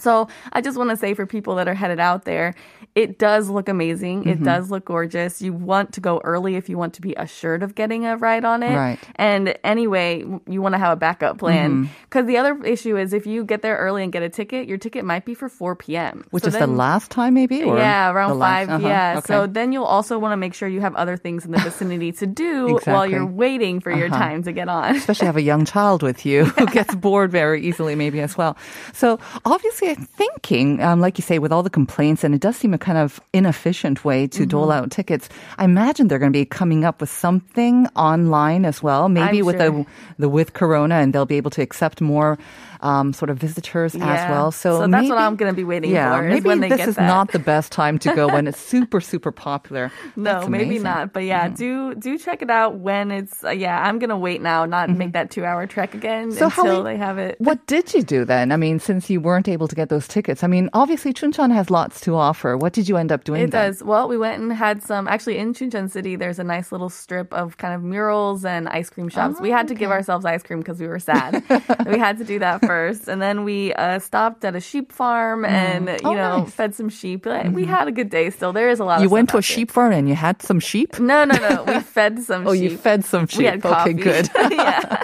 So 0.00 0.28
I 0.52 0.60
just 0.60 0.78
want 0.78 0.90
to 0.90 0.96
say 0.96 1.14
for 1.14 1.26
people 1.26 1.54
that 1.56 1.68
are 1.68 1.74
headed 1.74 2.00
out 2.00 2.24
there, 2.24 2.54
it 2.94 3.18
does 3.18 3.48
look 3.48 3.68
amazing. 3.70 4.28
It 4.28 4.42
does 4.42 4.70
look 4.70 4.84
gorgeous. 4.84 5.40
You 5.40 5.52
want 5.54 5.94
to 5.94 6.00
go 6.00 6.20
early 6.24 6.56
if 6.56 6.68
you 6.68 6.76
want 6.76 6.92
to 6.94 7.00
be 7.00 7.14
assured 7.14 7.62
of 7.62 7.74
getting 7.74 8.04
a 8.04 8.18
ride 8.18 8.44
on 8.44 8.62
it. 8.62 8.76
Right. 8.76 8.98
And 9.16 9.56
anyway, 9.64 10.24
you 10.46 10.60
want 10.60 10.74
to 10.74 10.78
have 10.78 10.92
a 10.92 10.96
backup 10.96 11.38
plan 11.38 11.88
because 12.04 12.26
the 12.26 12.36
other 12.36 12.62
issue 12.64 12.98
is 12.98 13.14
if 13.14 13.26
you 13.26 13.44
get 13.44 13.62
there 13.62 13.76
early 13.78 14.02
and 14.02 14.12
get 14.12 14.22
a 14.22 14.28
ticket, 14.28 14.68
your 14.68 14.76
ticket 14.76 15.04
might 15.06 15.24
be 15.24 15.32
for 15.34 15.48
4 15.48 15.74
p.m. 15.76 16.24
Which 16.32 16.44
So 16.44 16.48
is 16.48 16.58
the 16.58 16.66
last 16.66 17.10
time, 17.10 17.32
maybe? 17.32 17.62
Or 17.62 17.78
yeah, 17.78 18.10
around 18.10 18.38
last- 18.38 18.66
five. 18.68 18.70
uh-huh, 18.70 18.86
Yeah. 18.88 19.14
okay. 19.18 19.26
So 19.26 19.46
then 19.46 19.72
you'll 19.72 19.84
also 19.84 20.18
want 20.18 20.32
to 20.32 20.36
make 20.36 20.52
sure 20.52 20.68
you 20.68 20.82
have 20.82 20.94
other 20.94 21.16
things 21.16 21.46
in 21.46 21.52
the 21.52 21.60
vicinity 21.60 22.12
to 22.12 22.26
do 22.26 22.78
while 22.84 23.06
you're 23.06 23.24
waiting 23.24 23.80
for 23.80 23.90
your 23.90 24.08
Uh-huh. 24.08 24.18
time 24.18 24.42
to 24.42 24.52
get 24.52 24.68
on. 24.68 24.96
especially 25.02 25.26
have 25.26 25.36
a 25.38 25.42
young 25.42 25.64
child 25.64 26.02
with 26.02 26.26
you 26.26 26.44
who 26.60 26.66
gets 26.66 26.94
bored 26.94 27.30
very 27.32 27.62
easily, 27.62 27.94
maybe 27.94 28.20
as 28.20 28.36
well. 28.36 28.56
So 28.92 29.18
obviously, 29.46 29.88
I'm 29.88 30.04
thinking, 30.04 30.82
um, 30.82 31.00
like 31.00 31.16
you 31.16 31.22
say, 31.22 31.38
with 31.38 31.52
all 31.52 31.62
the 31.62 31.70
complaints, 31.70 32.22
and 32.22 32.34
it 32.34 32.40
does 32.42 32.56
seem 32.56 32.74
a 32.74 32.81
kind 32.82 32.98
of 32.98 33.20
inefficient 33.32 34.04
way 34.04 34.26
to 34.36 34.44
dole 34.44 34.68
Mm-hmm. 34.68 34.84
out 34.84 34.90
tickets. 34.90 35.28
I 35.58 35.64
imagine 35.64 36.08
they're 36.08 36.18
going 36.18 36.32
to 36.32 36.38
be 36.38 36.44
coming 36.44 36.84
up 36.84 37.00
with 37.00 37.10
something 37.10 37.86
online 37.96 38.64
as 38.66 38.82
well, 38.82 39.08
maybe 39.08 39.38
I'm 39.40 39.46
with 39.46 39.58
sure. 39.58 39.70
the 39.70 39.86
the 40.18 40.28
with 40.28 40.52
Corona, 40.52 40.96
and 40.96 41.12
they'll 41.12 41.26
be 41.26 41.36
able 41.42 41.50
to 41.58 41.62
accept 41.62 42.00
more 42.00 42.38
um, 42.82 43.12
sort 43.12 43.30
of 43.30 43.38
visitors 43.38 43.94
as 43.94 44.22
well. 44.30 44.50
So, 44.50 44.80
So 44.80 44.86
that's 44.88 45.08
what 45.08 45.18
I'm 45.18 45.36
gonna 45.36 45.52
be 45.54 45.62
waiting 45.62 45.90
yeah, 45.92 46.16
for, 46.18 46.22
Maybe 46.28 46.48
when 46.48 46.58
they 46.60 46.68
this 46.68 46.78
get 46.82 46.88
is 46.88 46.96
that. 46.96 47.06
not 47.06 47.30
the 47.30 47.38
best 47.38 47.70
time 47.70 47.96
to 48.00 48.12
go 48.14 48.26
when 48.26 48.48
it's 48.48 48.58
super 48.74 49.00
super 49.00 49.30
popular. 49.30 49.92
No, 50.16 50.48
maybe. 50.48 50.74
Mm-hmm. 50.76 50.82
not. 50.84 51.12
But 51.14 51.22
yeah, 51.24 51.46
do 51.48 51.94
do 51.94 52.18
check 52.18 52.42
it 52.42 52.50
out 52.50 52.78
when 52.82 53.10
it's. 53.12 53.44
Uh, 53.44 53.50
yeah, 53.50 53.78
I'm 53.86 53.98
gonna 54.00 54.18
wait 54.18 54.40
now, 54.42 54.64
not 54.66 54.90
make 54.90 55.12
that 55.12 55.30
two 55.30 55.44
hour 55.44 55.66
trek 55.66 55.94
again 55.94 56.30
Mm-hmm. 56.30 56.38
So 56.38 56.48
how 56.48 56.62
until 56.62 56.82
we- 56.82 56.90
they 56.90 56.96
have 56.98 57.18
it. 57.18 57.36
What 57.38 57.64
did 57.66 57.94
you 57.94 58.02
do 58.02 58.24
then? 58.24 58.50
I 58.50 58.56
mean, 58.56 58.80
since 58.80 59.08
you 59.10 59.20
weren't 59.20 59.48
able 59.48 59.68
to 59.68 59.76
get 59.76 59.88
those 59.88 60.08
tickets, 60.08 60.42
I 60.42 60.48
mean, 60.48 60.68
obviously 60.74 61.12
Chuncheon 61.14 61.52
has 61.52 61.70
lots 61.70 62.00
to 62.02 62.16
offer. 62.16 62.56
What 62.56 62.71
did 62.72 62.88
you 62.88 62.96
end 62.96 63.12
up 63.12 63.24
doing? 63.24 63.42
It 63.42 63.50
then? 63.50 63.70
does. 63.70 63.82
Well, 63.82 64.08
we 64.08 64.16
went 64.16 64.42
and 64.42 64.52
had 64.52 64.82
some. 64.82 65.06
Actually, 65.08 65.38
in 65.38 65.54
Chuncheon 65.54 65.90
City, 65.90 66.16
there's 66.16 66.38
a 66.38 66.44
nice 66.44 66.72
little 66.72 66.88
strip 66.88 67.32
of 67.32 67.56
kind 67.58 67.74
of 67.74 67.82
murals 67.82 68.44
and 68.44 68.68
ice 68.68 68.90
cream 68.90 69.08
shops. 69.08 69.40
we 69.40 69.50
had 69.50 69.68
to 69.68 69.74
give 69.74 69.90
ourselves 69.90 70.24
ice 70.24 70.42
cream 70.42 70.58
because 70.60 70.80
we 70.80 70.86
were 70.86 70.98
sad. 70.98 71.42
we 71.86 71.98
had 71.98 72.18
to 72.18 72.24
do 72.24 72.38
that 72.38 72.60
first, 72.64 73.08
and 73.08 73.20
then 73.22 73.44
we 73.44 73.72
uh, 73.74 73.98
stopped 73.98 74.44
at 74.44 74.56
a 74.56 74.60
sheep 74.60 74.92
farm 74.92 75.44
and 75.44 75.88
you 75.88 75.98
Oh, 76.04 76.14
know 76.14 76.38
nice. 76.40 76.50
fed 76.54 76.74
some 76.74 76.88
sheep. 76.88 77.26
Like, 77.26 77.52
We 77.52 77.64
had 77.66 77.88
a 77.88 77.92
good 77.92 78.10
day. 78.10 78.30
Still, 78.30 78.52
there 78.52 78.70
is 78.70 78.80
a 78.80 78.84
lot. 78.84 79.00
You 79.02 79.08
went 79.08 79.28
to 79.30 79.38
a 79.38 79.42
sheep 79.42 79.70
farm 79.70 79.92
and 79.92 80.08
you 80.08 80.14
had 80.14 80.40
some 80.42 80.60
sheep. 80.60 80.98
No, 80.98 81.24
no, 81.24 81.34
no. 81.36 81.64
We 81.64 81.80
fed 81.96 82.22
some. 82.22 82.42
Sheep. 82.42 82.48
Oh, 82.48 82.54
sheep. 82.54 82.70
you 82.70 82.76
fed 82.76 83.04
some 83.04 83.26
sheep. 83.26 83.38
We 83.38 83.44
had 83.46 83.64
okay, 83.64 83.92
good. 83.92 84.28
yeah. 84.50 85.02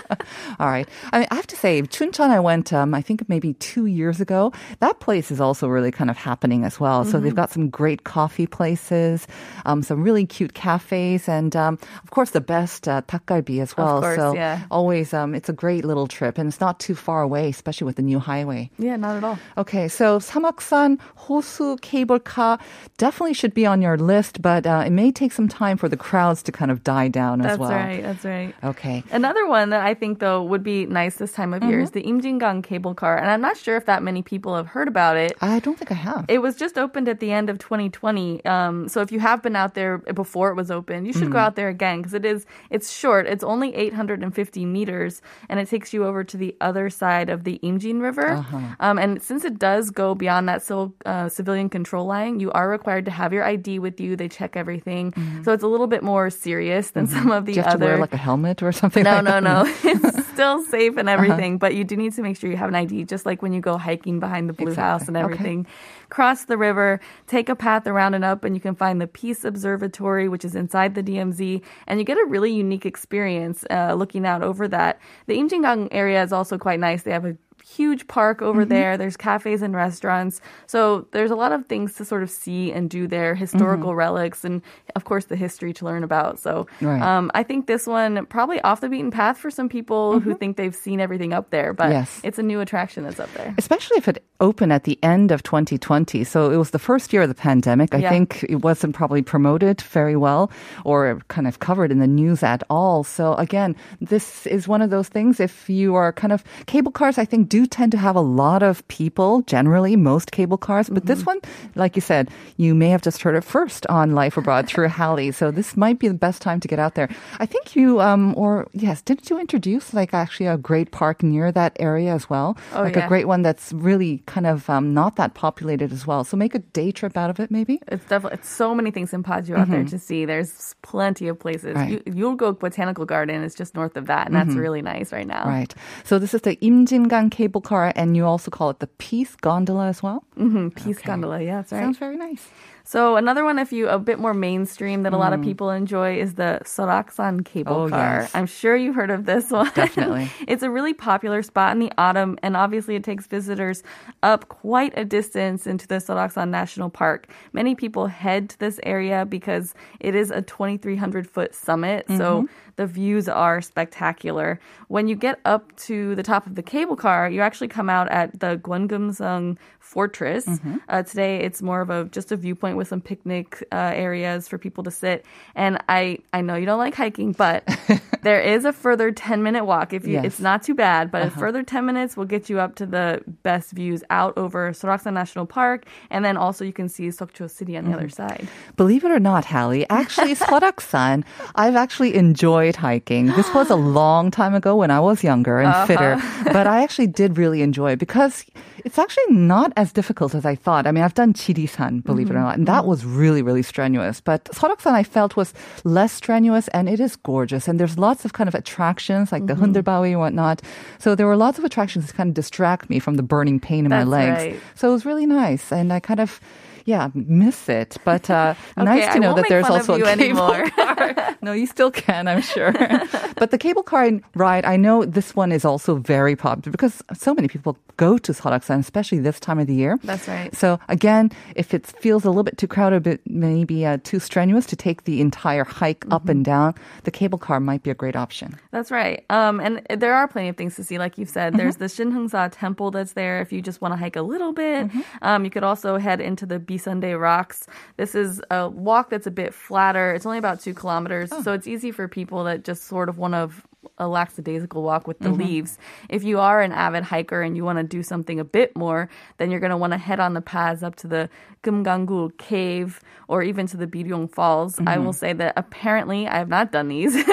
All 0.59 0.69
right. 0.69 0.89
I 1.13 1.19
mean, 1.21 1.29
I 1.31 1.35
have 1.35 1.47
to 1.49 1.57
say, 1.57 1.83
Chuncheon, 1.83 2.31
I 2.31 2.41
went, 2.41 2.73
um, 2.73 2.95
I 2.95 3.03
think 3.03 3.29
maybe 3.29 3.55
two 3.55 3.87
years 3.87 4.21
ago. 4.21 4.53
That 4.81 5.01
place 5.01 5.31
is 5.31 5.41
also 5.41 5.69
really 5.69 5.91
kind 5.91 6.11
of 6.11 6.17
happening 6.17 6.65
as 6.65 6.79
well. 6.81 7.05
So 7.05 7.13
Mm-hmm. 7.19 7.25
they've 7.25 7.35
got 7.35 7.51
some 7.51 7.58
some 7.59 7.69
great 7.69 8.05
coffee 8.05 8.47
places, 8.47 9.27
um, 9.67 9.83
some 9.83 10.00
really 10.00 10.25
cute 10.25 10.55
cafes, 10.55 11.29
and 11.29 11.57
um, 11.57 11.75
of 12.05 12.11
course 12.15 12.31
the 12.31 12.41
best 12.41 12.87
uh, 12.87 13.03
takgalbi 13.11 13.61
as 13.61 13.77
well. 13.77 14.00
Course, 14.00 14.17
so 14.17 14.35
yeah. 14.35 14.62
always, 14.71 15.12
um, 15.12 15.35
it's 15.35 15.49
a 15.49 15.53
great 15.53 15.85
little 15.85 16.07
trip, 16.07 16.38
and 16.38 16.47
it's 16.47 16.61
not 16.61 16.79
too 16.79 16.95
far 16.95 17.23
away, 17.23 17.49
especially 17.49 17.87
with 17.87 17.97
the 17.97 18.07
new 18.07 18.21
highway. 18.21 18.71
Yeah, 18.79 18.95
not 18.95 19.17
at 19.17 19.25
all. 19.25 19.38
Okay, 19.59 19.88
so 19.88 20.21
Samaksan 20.21 21.00
Hosu 21.27 21.81
cable 21.81 22.21
car 22.21 22.59
definitely 22.97 23.35
should 23.35 23.55
be 23.55 23.67
on 23.67 23.83
your 23.83 23.99
list, 23.99 24.41
but 24.41 24.67
uh, 24.67 24.85
it 24.87 24.91
may 24.95 25.11
take 25.11 25.33
some 25.33 25.49
time 25.49 25.77
for 25.77 25.88
the 25.88 25.97
crowds 25.97 26.43
to 26.45 26.53
kind 26.53 26.71
of 26.71 26.85
die 26.85 27.09
down 27.09 27.41
that's 27.41 27.55
as 27.55 27.59
well. 27.59 27.71
That's 27.71 27.88
right. 27.88 28.03
That's 28.03 28.25
right. 28.25 28.55
Okay. 28.62 29.03
Another 29.11 29.49
one 29.49 29.71
that 29.71 29.83
I 29.83 29.95
think 29.95 30.21
though 30.21 30.45
would 30.45 30.62
be 30.62 30.87
nice 30.87 31.17
this 31.17 31.33
time 31.33 31.53
of 31.53 31.62
mm-hmm. 31.62 31.71
year 31.71 31.81
is 31.81 31.91
the 31.91 32.07
Imjingang 32.07 32.62
cable 32.62 32.95
car, 32.95 33.19
and 33.19 33.27
I'm 33.27 33.43
not 33.43 33.57
sure 33.57 33.75
if 33.75 33.87
that 33.87 34.05
many 34.07 34.23
people 34.23 34.55
have 34.55 34.69
heard 34.69 34.87
about 34.87 35.17
it. 35.17 35.35
I 35.43 35.59
don't 35.59 35.77
think 35.77 35.91
I 35.91 35.99
have. 35.99 36.27
It 36.29 36.38
was 36.38 36.55
just 36.55 36.79
opened 36.79 37.09
at 37.09 37.19
the 37.19 37.33
end 37.33 37.48
of 37.49 37.59
2020. 37.59 38.45
Um, 38.45 38.88
so 38.88 39.00
if 39.00 39.11
you 39.12 39.21
have 39.21 39.43
been 39.43 39.57
out 39.57 39.75
there 39.75 39.99
before 39.99 40.50
it 40.50 40.55
was 40.55 40.71
open, 40.71 41.05
you 41.05 41.12
should 41.12 41.31
go 41.31 41.38
out 41.38 41.57
there 41.57 41.69
again 41.69 41.99
because 42.00 42.14
it 42.14 42.25
is 42.25 42.47
it's 42.71 42.93
short. 42.93 43.26
It's 43.26 43.45
only 43.45 43.75
850 43.75 44.64
meters, 44.64 45.23
and 45.49 45.59
it 45.61 45.69
takes 45.69 45.93
you 45.93 46.05
over 46.05 46.25
to 46.25 46.37
the 46.37 46.55
other 46.61 46.90
side 46.90 47.28
of 47.31 47.45
the 47.45 47.59
Imjin 47.62 48.00
River. 48.00 48.45
Um, 48.81 48.99
and 48.99 49.23
since 49.23 49.45
it 49.45 49.59
does 49.59 49.90
go 49.90 50.14
beyond 50.14 50.49
that 50.49 50.62
civil, 50.62 50.95
uh, 51.07 51.28
civilian 51.28 51.69
control 51.69 52.07
line, 52.07 52.40
you 52.40 52.50
are 52.52 52.69
required 52.69 53.05
to 53.07 53.11
have 53.11 53.33
your 53.33 53.45
ID 53.45 53.78
with 53.78 54.00
you. 54.00 54.17
They 54.17 54.28
check 54.28 54.57
everything, 54.57 55.14
so 55.45 55.52
it's 55.52 55.62
a 55.62 55.69
little 55.69 55.87
bit 55.87 56.02
more 56.02 56.31
serious 56.31 56.90
than 56.93 57.07
some 57.07 57.31
of 57.31 57.47
the 57.47 57.52
Do 57.55 57.61
you 57.61 57.62
have 57.64 57.75
other. 57.75 57.85
to 57.87 57.90
wear 57.93 57.99
like 57.99 58.14
a 58.14 58.17
helmet 58.19 58.62
or 58.62 58.73
something? 58.83 59.02
No, 59.05 59.17
like 59.21 59.25
no, 59.25 59.40
no. 59.40 59.64
It's 59.85 60.26
still 60.38 60.62
safe 60.64 60.97
and 60.97 61.09
Uh-huh. 61.09 61.14
everything, 61.19 61.59
but 61.59 61.75
you 61.75 61.85
do 61.85 61.97
need 61.97 62.12
to 62.14 62.23
make 62.23 62.37
sure 62.37 62.49
you 62.50 62.57
have 62.57 62.69
an 62.69 62.75
ID, 62.76 63.05
just 63.05 63.26
like 63.26 63.43
when 63.43 63.52
you 63.52 63.61
go 63.61 63.76
hiking 63.78 64.21
behind 64.21 64.49
the 64.49 64.52
Blue 64.52 64.69
Exactly. 64.69 64.83
House 64.85 65.09
and 65.09 65.17
Okay. 65.17 65.64
Cross 66.11 66.45
the 66.45 66.57
river, 66.57 67.00
take 67.27 67.49
a 67.49 67.57
path 67.57 67.87
around 67.87 68.15
and 68.15 68.25
up, 68.25 68.45
and 68.45 68.55
you 68.55 68.61
can 68.61 68.75
find 68.75 69.00
the 69.00 69.07
Peace 69.07 69.45
Observatory, 69.45 70.29
which 70.29 70.45
is 70.45 70.55
inside 70.55 70.95
the 70.95 71.03
DMZ, 71.03 71.62
and 71.87 71.99
you 71.99 72.05
get 72.05 72.17
a 72.17 72.25
really 72.27 72.53
unique 72.53 72.87
experience 72.87 73.65
uh, 73.71 73.95
looking 73.95 74.27
out 74.27 74.43
over 74.43 74.67
that. 74.69 75.00
The 75.27 75.37
Imjingang 75.37 75.88
area 75.91 76.23
is 76.23 76.33
also 76.33 76.57
quite 76.57 76.81
nice. 76.81 77.03
They 77.03 77.12
have 77.12 77.27
a 77.27 77.37
huge 77.69 78.07
park 78.09 78.41
over 78.43 78.63
mm-hmm. 78.63 78.71
there. 78.71 78.97
There's 78.97 79.17
cafes 79.17 79.63
and 79.63 79.75
restaurants. 79.75 80.41
So 80.67 81.07
there's 81.13 81.31
a 81.31 81.37
lot 81.37 81.53
of 81.53 81.67
things 81.67 81.95
to 81.97 82.05
sort 82.05 82.23
of 82.23 82.31
see 82.31 82.73
and 82.73 82.89
do 82.89 83.07
there, 83.07 83.35
historical 83.35 83.91
mm-hmm. 83.91 83.99
relics, 83.99 84.45
and 84.45 84.63
of 84.97 85.05
course 85.05 85.27
the 85.27 85.37
history 85.37 85.73
to 85.75 85.85
learn 85.85 86.03
about. 86.03 86.39
So 86.39 86.67
Right. 86.81 87.01
um, 87.03 87.31
I 87.35 87.43
think 87.43 87.67
this 87.67 87.87
one 87.87 88.27
probably 88.27 88.61
off 88.63 88.81
the 88.81 88.89
beaten 88.89 89.11
path 89.11 89.39
for 89.39 89.51
some 89.51 89.69
people 89.69 90.21
who 90.21 90.31
mm-hmm. 90.31 90.39
think 90.39 90.57
they've 90.57 90.75
seen 90.75 91.01
everything 91.01 91.33
up 91.33 91.51
there, 91.51 91.73
but 91.75 91.91
Yes. 91.91 92.21
it's 92.25 92.39
a 92.39 92.43
new 92.43 92.61
attraction 92.61 93.05
that's 93.05 93.21
up 93.21 93.33
there. 93.35 93.55
especially 93.59 93.99
if 93.99 94.09
it 94.09 94.25
opened 94.41 94.73
at 94.73 94.85
the 94.85 94.99
end 95.03 95.31
of 95.31 95.43
2020. 95.43 96.25
So 96.25 96.51
it 96.51 96.57
was 96.57 96.71
the 96.71 96.79
first 96.79 97.13
year 97.13 97.23
of 97.23 97.29
the 97.29 97.35
pandemic. 97.35 97.95
I 97.95 97.99
Yeah. 97.99 98.11
think 98.11 98.45
it 98.49 98.63
wasn't 98.63 98.95
probably 98.95 99.23
promoted 99.23 99.81
very 99.83 100.17
well 100.17 100.51
or 100.85 101.21
kind 101.29 101.47
of 101.47 101.59
covered 101.59 101.91
in 101.91 101.99
the 101.99 102.07
news 102.07 102.43
at 102.43 102.63
all. 102.71 103.05
So 103.05 103.35
again, 103.35 103.75
this 104.01 104.47
is 104.47 104.69
one 104.69 104.81
of 104.81 104.91
those 104.91 105.09
things. 105.09 105.41
If 105.41 105.69
you 105.69 105.95
are 105.97 106.13
kind 106.13 106.33
of 106.33 106.45
cable 106.67 106.93
cars, 106.93 107.19
I 107.19 107.25
think 107.25 107.49
do 107.49 107.58
tend 107.67 107.93
to 107.93 107.99
have 107.99 108.17
a 108.17 108.21
lot 108.21 108.62
of 108.62 108.87
people 108.88 109.43
generally, 109.43 109.97
most 109.97 110.33
cable 110.33 110.59
cars. 110.59 110.88
But 110.88 111.07
this 111.07 111.25
one, 111.25 111.41
like 111.75 111.97
you 111.97 112.03
said, 112.03 112.31
you 112.57 112.75
may 112.75 112.91
have 112.91 113.03
just 113.03 113.23
heard 113.23 113.35
it 113.35 113.45
first 113.45 113.87
on 113.87 114.12
Life 114.12 114.37
Abroad 114.37 114.67
through 114.67 114.88
Hallie. 114.99 115.33
So 115.33 115.50
this 115.50 115.77
might 115.77 115.99
be 115.99 116.09
the 116.09 116.15
best 116.15 116.43
time 116.43 116.61
to 116.61 116.69
get 116.69 116.79
out 116.79 116.95
there. 116.95 117.09
I 117.38 117.47
think 117.47 117.77
you, 117.77 118.00
um, 118.00 118.35
or 118.37 118.69
yes, 118.73 119.03
didn't 119.03 119.31
you 119.31 119.38
introduce 119.38 119.95
like 119.95 120.15
actually 120.15 120.47
a 120.47 120.57
great 120.57 120.91
park 120.91 121.23
near 121.23 121.53
that 121.53 121.77
area 121.79 122.15
as 122.15 122.29
well? 122.29 122.57
Oh, 122.75 122.83
like 122.83 122.97
yeah. 122.97 123.07
a 123.07 123.09
great 123.09 123.27
one 123.27 123.43
that's 123.43 123.73
really 123.73 124.23
kind 124.27 124.47
of 124.47 124.69
um, 124.69 124.95
not 124.95 125.17
that 125.17 125.35
populated 125.35 125.93
as 125.93 126.07
well. 126.07 126.25
So 126.25 126.37
make 126.37 126.55
a 126.55 126.61
day 126.61 126.93
trip 126.93 127.17
out 127.17 127.31
of 127.31 127.41
it, 127.41 127.50
maybe. 127.50 127.81
It's 127.88 128.05
definitely 128.05 128.38
it's 128.38 128.49
so 128.49 128.75
many 128.75 128.91
things 128.91 129.12
in 129.12 129.23
Paju 129.23 129.59
out 129.59 129.71
there 129.71 129.85
to 129.85 129.99
see. 129.99 130.25
There's 130.25 130.75
plenty 130.83 131.29
of 131.29 131.38
places. 131.38 131.75
Right. 131.75 131.91
You, 131.91 131.99
Yulgok 132.00 132.59
Botanical 132.59 133.05
Garden 133.05 133.43
is 133.43 133.55
just 133.55 133.75
north 133.75 133.97
of 133.97 134.07
that, 134.07 134.27
and 134.27 134.37
that's 134.37 134.55
really 134.55 134.83
nice 134.83 135.12
right 135.12 135.27
now. 135.27 135.47
Right. 135.47 135.75
So 136.05 136.19
this 136.19 136.35
is 136.35 136.43
the 136.43 136.57
Imjingang 136.57 137.31
cable 137.31 137.48
car, 137.61 137.93
and 137.97 138.17
you 138.17 138.25
also 138.26 138.50
call 138.50 138.71
it 138.71 138.78
the 138.81 138.87
Peace 138.99 139.35
Gondola 139.37 139.87
as 139.88 140.02
well. 140.02 140.23
hmm 140.37 140.69
Peace 140.71 141.00
Gondola, 141.00 141.40
yeah, 141.43 141.57
that's 141.57 141.73
right. 141.73 141.81
Sounds 141.81 141.99
very 141.99 142.17
nice. 142.17 142.49
So 142.85 143.17
another 143.17 143.45
one, 143.45 143.59
if 143.59 143.71
you 143.71 143.87
a 143.88 143.99
bit 143.99 144.19
more 144.19 144.33
mainstream 144.33 145.02
that 145.02 145.12
a 145.12 145.19
lot 145.19 145.35
of 145.35 145.43
people 145.43 145.69
enjoy, 145.71 146.19
is 146.19 146.35
the 146.35 146.61
Soraksan 146.64 147.45
cable 147.45 147.75
Mm. 147.75 147.87
Oh, 147.87 147.90
car. 147.90 148.21
yes. 148.23 148.31
I'm 148.35 148.47
sure 148.47 148.75
you've 148.76 148.95
heard 148.95 149.11
of 149.11 149.26
this 149.26 149.50
one. 149.50 149.71
Definitely. 149.75 150.31
it's 150.49 150.62
a 150.62 150.71
really 150.71 150.95
popular 150.95 151.43
spot 151.43 151.73
in 151.73 151.81
the 151.81 151.93
autumn, 151.99 152.38
and 152.43 152.57
obviously 152.57 152.95
it 152.97 153.05
takes 153.05 153.26
visitors 153.26 153.83
up 154.23 154.49
quite 154.49 154.97
a 154.97 155.05
distance 155.05 155.67
into 155.67 155.87
the 155.87 155.97
Soraksan 155.97 156.49
National 156.49 156.88
Park. 156.88 157.28
Many 157.52 157.75
people 157.75 158.07
head 158.07 158.49
to 158.50 158.59
this 158.59 158.81
area 158.85 159.26
because 159.26 159.75
it 160.00 160.14
is 160.14 160.31
a 160.31 160.40
2,300 160.40 161.28
foot 161.28 161.55
summit, 161.55 162.07
so 162.09 162.17
Mm-hmm. 162.19 162.47
the 162.76 162.87
views 162.87 163.28
are 163.28 163.61
spectacular. 163.61 164.59
When 164.88 165.09
you 165.09 165.14
get 165.17 165.40
up 165.45 165.76
to 165.88 166.14
the 166.14 166.23
top 166.23 166.47
of 166.47 166.55
the 166.55 166.62
cable 166.62 166.97
car, 166.97 167.28
you 167.29 167.41
actually 167.41 167.69
come 167.69 167.89
out 167.91 168.09
at 168.11 168.39
the 168.41 168.57
Gwongeumseong 168.59 169.57
Fortress. 169.81 170.45
Mm-hmm. 170.47 170.77
Uh, 170.89 171.03
today, 171.03 171.39
it's 171.41 171.63
more 171.63 171.81
of 171.81 171.89
a 171.91 172.05
just 172.07 172.31
a 172.33 172.37
viewpoint 172.37 172.77
with 172.77 172.89
some 172.89 173.01
picnic 173.01 173.65
uh, 173.73 173.77
areas 173.95 174.47
for 174.49 174.59
people 174.59 174.85
to 174.85 174.91
sit. 174.91 175.25
And 175.55 175.79
I 175.89 176.19
I 176.33 176.43
know 176.43 176.57
you 176.57 176.67
don't 176.67 176.79
like 176.79 176.95
hiking, 176.95 177.33
but 177.33 177.65
there 178.23 178.41
is 178.41 178.65
a 178.67 178.73
further 178.73 179.11
10 179.13 179.43
minute 179.43 179.65
walk. 179.65 179.93
If 179.93 180.07
you, 180.07 180.15
Yes. 180.15 180.19
Uh-huh. 180.21 180.27
it's 180.27 180.41
not 180.41 180.63
too 180.63 180.75
bad, 180.75 181.11
but 181.11 181.27
a 181.27 181.31
further 181.31 181.63
10 181.63 181.87
minutes 181.87 182.17
will 182.17 182.25
get 182.27 182.51
you 182.51 182.59
up 182.61 182.75
to 182.77 182.87
the 182.87 183.23
best 183.43 183.73
views 183.73 184.03
out 184.11 184.37
over 184.37 184.73
Soraksan 184.73 185.13
National 185.15 185.47
Park, 185.47 185.85
and 186.11 186.25
then 186.25 186.37
also 186.37 186.65
you 186.65 186.73
can 186.73 186.89
see 186.89 187.09
Sokcho 187.09 187.49
City 187.51 187.77
on 187.77 187.85
the 187.85 187.91
Mm-hmm. 187.91 187.99
other 187.99 188.09
side. 188.11 188.49
Believe 188.77 189.05
it 189.05 189.11
or 189.11 189.21
not, 189.21 189.45
Hallie, 189.47 189.89
actually, 189.89 190.35
Soraksan, 190.47 191.25
I've 191.55 191.77
actually 191.77 192.15
enjoyed 192.15 192.77
hiking. 192.77 193.27
This 193.27 193.53
was 193.55 193.71
a 193.71 193.77
long 194.01 194.31
time 194.31 194.55
ago 194.55 194.77
when 194.77 194.91
I 194.91 195.01
was 195.01 195.23
younger 195.25 195.61
and 195.61 195.87
fitter, 195.87 196.21
but 196.53 196.67
I 196.67 196.83
actually 196.83 197.07
did 197.19 197.37
really 197.37 197.63
enjoy 197.63 197.91
it 197.91 197.99
because 197.99 198.47
it's 198.85 198.97
actually 198.97 199.35
not 199.35 199.73
as 199.77 199.93
difficult 199.93 200.37
as 200.37 200.45
I 200.47 200.55
thought. 200.55 200.87
I 200.87 200.93
mean, 200.93 201.03
I've 201.03 201.15
done 201.15 201.33
Chirisan, 201.33 202.05
believe 202.05 202.31
it 202.31 202.35
or 202.35 202.37
mm-hmm. 202.37 202.45
not, 202.45 202.57
and 202.57 202.69
that 202.69 202.83
mm-hmm. 202.83 202.91
was 202.91 203.05
really, 203.05 203.43
really 203.43 203.65
strenuous. 203.65 204.21
But 204.21 204.45
Soraksan, 204.45 204.93
I 204.93 205.03
felt 205.03 205.35
was 205.35 205.53
less 205.83 206.13
strenuous 206.13 206.69
and 206.69 206.89
it 206.89 207.01
is 207.01 207.17
gorgeous. 207.17 207.67
And 207.67 207.81
there's 207.81 207.99
lots 207.99 208.25
of 208.25 208.35
kind 208.35 208.47
of 208.47 208.55
attractions 208.55 209.33
like 209.33 209.49
the 209.49 209.55
mm-hmm. 209.55 209.75
Heundeulbawi 209.75 210.11
and 210.11 210.21
whatnot. 210.21 210.63
So 211.01 211.17
there 211.17 211.27
were 211.27 211.37
lots 211.37 211.59
of 211.59 211.65
attractions 211.65 212.07
to 212.07 212.15
kind 212.15 212.29
of 212.29 212.35
distract 212.35 212.89
me 212.89 213.01
from 213.01 213.17
the 213.17 213.25
burning 213.25 213.59
pain 213.59 213.85
in 213.85 213.91
my 213.91 214.05
legs. 214.05 214.39
right. 214.39 214.61
So 214.77 214.91
it 214.91 214.93
was 214.93 215.05
really 215.05 215.27
nice. 215.27 215.73
And 215.73 215.93
I 215.93 215.99
kind 215.99 216.21
of, 216.21 216.39
yeah, 216.88 217.11
miss 217.14 217.68
it. 217.68 217.97
But 218.04 218.25
uh, 218.30 218.54
nice 218.76 219.12
to 219.14 219.21
know 219.21 219.35
that 219.35 219.47
there's 219.49 219.66
also 219.75 219.95
a 219.95 219.99
cable 219.99 220.09
anymore. 220.09 220.71
car. 220.76 221.37
no, 221.42 221.52
you 221.52 221.66
still 221.66 221.90
can, 221.90 222.26
I'm 222.33 222.40
sure. 222.42 222.73
but 223.40 223.50
the 223.50 223.59
cable 223.59 223.83
car 223.83 224.09
ride, 224.35 224.64
I 224.64 224.76
know 224.76 225.04
this 225.04 225.37
one 225.37 225.52
is 225.52 225.64
also 225.64 225.97
very 225.97 226.35
popular 226.35 226.73
because 226.73 227.02
so 227.12 227.35
many 227.35 227.49
people 227.49 227.76
go 227.99 228.16
to 228.18 228.33
Soraksan, 228.33 228.78
especially 228.78 229.18
this 229.18 229.38
time 229.40 229.59
of 229.59 229.66
the 229.66 229.75
year. 229.75 229.99
That's 230.02 230.26
right. 230.28 230.54
So 230.57 230.78
again, 230.88 231.30
if 231.57 231.75
it 231.75 231.87
feels 231.87 232.25
a 232.25 232.28
little 232.30 232.42
bit 232.45 232.57
too 232.57 232.68
crowded, 232.68 232.97
a 232.97 233.00
bit 233.00 233.21
maybe 233.26 233.85
uh, 233.85 233.99
too 234.04 234.18
strenuous 234.21 234.64
to 234.66 234.76
take 234.76 235.04
the 235.04 235.21
entire 235.21 235.64
hike 235.64 236.04
up 236.11 236.22
Mm-hmm. 236.22 236.31
and 236.31 236.44
down, 236.44 236.74
the 237.05 237.11
cable 237.11 237.38
car 237.38 237.61
might 237.61 237.83
be 237.83 237.90
a 237.90 237.94
great 237.94 238.16
option. 238.16 238.57
That's 238.70 238.90
right. 238.90 239.24
Um, 239.31 239.61
and 239.61 239.83
there 240.03 240.14
are 240.14 240.27
plenty 240.27 240.48
of 240.48 240.57
things 240.57 240.74
to 240.77 240.83
see, 240.85 240.98
like 240.98 241.18
you've 241.18 241.29
said. 241.38 241.55
There's 241.57 241.77
Mm-hmm. 241.77 242.12
the 242.12 242.29
Shinheungsa 242.31 242.51
Temple 242.53 242.90
that's 242.90 243.12
there 243.12 243.40
if 243.40 243.53
you 243.53 243.61
just 243.62 243.81
want 243.83 243.92
to 243.92 243.96
hike 243.96 244.16
a 244.16 244.22
little 244.22 244.53
bit. 244.53 244.87
Mm-hmm. 244.88 245.01
Um, 245.22 245.44
you 245.44 245.51
could 245.51 245.64
also 245.64 245.98
head 245.98 246.20
into 246.20 246.46
the 246.46 246.59
Bisundae 246.79 247.21
Rocks. 247.21 247.67
This 247.97 248.14
is 248.14 248.41
a 248.51 248.69
walk 248.69 249.11
that's 249.11 249.27
a 249.27 249.31
bit 249.31 249.53
flatter. 249.55 250.12
It's 250.14 250.27
only 250.27 250.38
about 250.38 250.61
two 250.61 250.75
kilometers, 250.75 251.31
Oh. 251.33 251.43
so 251.43 251.53
it's 251.53 251.67
easy 251.67 251.91
for 251.91 252.09
people 252.09 252.45
that 252.45 252.64
just 252.64 252.85
sort 252.85 253.09
of 253.09 253.19
want 253.19 253.35
to 253.35 253.51
a 253.97 254.09
lackadaisical 254.09 254.83
walk 254.83 255.07
with 255.07 255.19
the 255.21 255.29
Mm-hmm. 255.29 255.38
leaves. 255.43 255.79
If 256.09 256.23
you 256.25 256.41
are 256.41 256.61
an 256.62 256.73
avid 256.73 257.05
hiker 257.05 257.43
and 257.43 257.57
you 257.57 257.64
want 257.64 257.79
to 257.79 257.85
do 257.85 258.03
something 258.03 258.38
a 258.41 258.45
bit 258.45 258.77
more, 258.77 259.09
then 259.38 259.51
you're 259.51 259.61
going 259.61 259.71
to 259.71 259.77
want 259.77 259.93
to 259.93 259.99
head 259.99 260.19
on 260.21 260.35
the 260.35 260.41
paths 260.41 260.83
up 260.83 260.97
to 260.97 261.07
the 261.07 261.29
Geumganggul 261.62 262.37
cave 262.38 263.01
or 263.29 263.43
even 263.43 263.67
to 263.69 263.77
the 263.77 263.87
Biryong 263.87 264.31
Falls. 264.33 264.79
I 264.81 264.83
Mm-hmm. 264.97 265.05
will 265.05 265.12
say 265.12 265.33
that 265.33 265.55
apparently 265.57 266.27
I 266.27 266.38
have 266.38 266.49
not 266.49 266.71
done 266.73 266.88
these. 266.88 267.14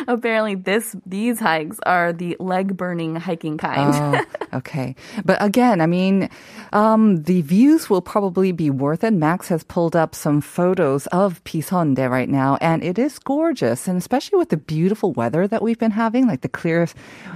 apparently 0.08 0.54
this 0.54 0.96
these 1.06 1.38
hikes 1.38 1.78
are 1.86 2.12
the 2.12 2.36
leg 2.40 2.76
burning 2.76 3.16
hiking 3.16 3.58
kind. 3.58 3.94
Oh, 3.94 4.24
okay. 4.58 4.94
But 5.24 5.42
again, 5.42 5.80
I 5.80 5.86
mean, 5.86 6.28
um, 6.72 7.22
the 7.24 7.42
views 7.42 7.90
will 7.90 8.02
probably 8.02 8.52
be 8.52 8.70
worth 8.70 9.04
it. 9.04 9.12
Max 9.12 9.48
has 9.48 9.64
pulled 9.64 9.96
up 9.96 10.14
some 10.14 10.40
photos 10.40 11.06
of 11.08 11.42
Biseondae 11.44 12.10
right 12.10 12.28
now, 12.28 12.58
and 12.60 12.82
it 12.82 12.98
is 12.98 13.18
gorgeous. 13.18 13.88
And 13.88 13.98
especially 13.98 14.38
with 14.38 14.50
the 14.50 14.56
beautiful 14.56 15.12
weather 15.12 15.46
that 15.48 15.62
we've 15.62 15.78
been 15.78 15.90
having, 15.90 16.26
like 16.26 16.40
the 16.40 16.48
clear 16.48 16.88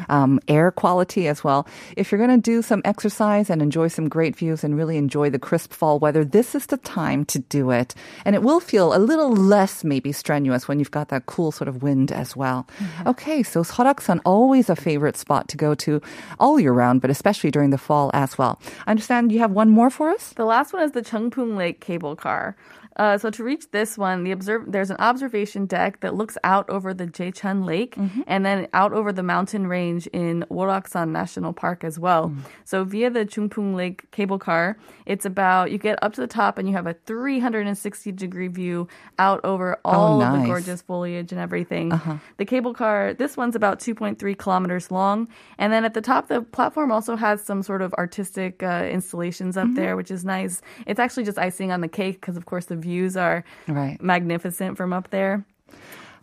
um, 0.09 0.41
air 0.49 0.71
quality 0.71 1.29
as 1.29 1.43
well. 1.43 1.67
If 1.97 2.11
you're 2.11 2.25
going 2.25 2.41
to 2.41 2.51
do 2.51 2.63
some 2.63 2.83
exercise 2.85 3.51
and 3.51 3.61
enjoy 3.63 3.89
some 3.89 4.09
great 4.09 4.37
views 4.37 4.65
and 4.65 4.77
really 4.77 4.97
enjoy 4.97 5.31
the 5.31 5.39
crisp 5.39 5.73
fall 5.73 5.99
weather, 5.99 6.25
this 6.25 6.55
is 6.55 6.67
the 6.67 6.77
time 6.79 7.25
to 7.27 7.39
do 7.39 7.71
it. 7.71 7.95
And 8.25 8.35
it 8.35 8.43
will 8.43 8.61
feel 8.61 8.95
a 8.95 8.99
little 8.99 9.33
less 9.33 9.85
maybe 9.85 10.13
strenuous 10.13 10.69
when 10.69 10.79
you've 10.79 10.91
got 10.91 11.09
that 11.09 11.27
cool 11.27 11.53
sort 11.53 11.69
of 11.69 11.83
wind 11.83 12.13
as 12.13 12.37
well. 12.37 12.54
Okay, 13.07 13.43
so 13.43 13.63
Soraksan, 13.63 14.21
always 14.25 14.71
a 14.71 14.77
favorite 14.77 15.17
spot 15.17 15.49
to 15.49 15.57
go 15.57 15.75
to 15.75 16.01
all 16.39 16.61
year 16.61 16.73
round, 16.73 17.01
but 17.01 17.11
especially 17.11 17.51
during 17.51 17.71
the 17.71 17.79
fall 17.79 18.11
as 18.15 18.39
well. 18.39 18.61
I 18.87 18.91
understand 18.91 19.33
you 19.33 19.41
have 19.41 19.51
one 19.51 19.71
more 19.71 19.91
for 19.91 20.11
us? 20.11 20.33
The 20.37 20.45
last 20.45 20.73
one 20.73 20.83
is 20.83 20.93
the 20.93 21.03
Cheongpung 21.03 21.57
Lake 21.57 21.81
cable 21.81 22.17
car. 22.17 22.57
Uh, 22.97 23.19
so 23.19 23.31
to 23.31 23.43
reach 23.43 23.71
this 23.71 23.99
one, 23.99 24.25
the 24.25 24.31
observe 24.31 24.65
there's 24.69 24.91
an 24.91 24.97
observation 24.99 25.67
deck 25.67 26.01
that 26.01 26.15
looks 26.15 26.39
out 26.45 26.69
over 26.71 26.95
the 26.95 27.07
Jecheon 27.07 27.65
Lake 27.65 27.97
and 28.27 28.47
then 28.47 28.69
out 28.73 28.93
over 28.93 29.13
the 29.13 29.23
mountain 29.23 29.67
range 29.67 30.07
in 30.09 30.45
Woraksan 30.51 31.09
National 31.11 31.53
Park 31.53 31.85
as 31.85 31.99
well. 31.99 32.33
So 32.65 32.85
via 32.85 33.11
the 33.11 33.25
Cheongpung 33.25 33.75
Lake 33.75 34.11
cable 34.11 34.39
car, 34.39 34.77
it's 35.07 35.25
about 35.25 35.73
you 35.73 35.79
get 35.79 36.03
up 36.03 36.13
to 36.15 36.21
the 36.21 36.27
top 36.27 36.59
and 36.59 36.69
you 36.69 36.75
have 36.75 36.87
a 36.87 36.95
360 37.07 38.13
degree 38.13 38.49
view 38.49 38.89
out 39.19 39.41
over 39.45 39.79
all 39.85 40.23
of 40.23 40.33
nice. 40.33 40.43
the 40.43 40.47
gorgeous 40.47 40.83
foliage 40.83 41.33
and 41.33 41.41
everything. 41.41 41.91
The 42.37 42.45
cable 42.45 42.75
car, 42.75 43.15
this 43.15 43.37
one's 43.37 43.57
about 43.57 43.81
2.3 43.81 44.37
kilometers 44.39 44.91
long, 44.91 45.29
and 45.59 45.73
then 45.73 45.85
at 45.85 45.95
the 45.95 46.01
top, 46.01 46.29
the 46.29 46.43
platform 46.43 46.93
also 46.93 47.17
has 47.17 47.43
some 47.43 47.63
sort 47.63 47.83
of 47.83 47.93
artistic 47.95 48.63
uh, 48.63 48.89
installations 48.91 49.57
up 49.57 49.69
there, 49.75 49.97
which 49.97 50.11
is 50.11 50.25
nice. 50.25 50.63
It's 50.87 51.01
actually 51.01 51.25
just 51.25 51.39
icing 51.39 51.73
on 51.73 51.81
the 51.81 51.89
cake 51.89 52.21
because, 52.21 52.37
of 52.37 52.47
course, 52.47 52.67
the 52.67 52.77
views 52.85 53.17
are 53.17 53.43
Right. 53.67 54.01
magnificent 54.01 54.77
from 54.77 54.93
up 54.93 55.09
there. 55.11 55.45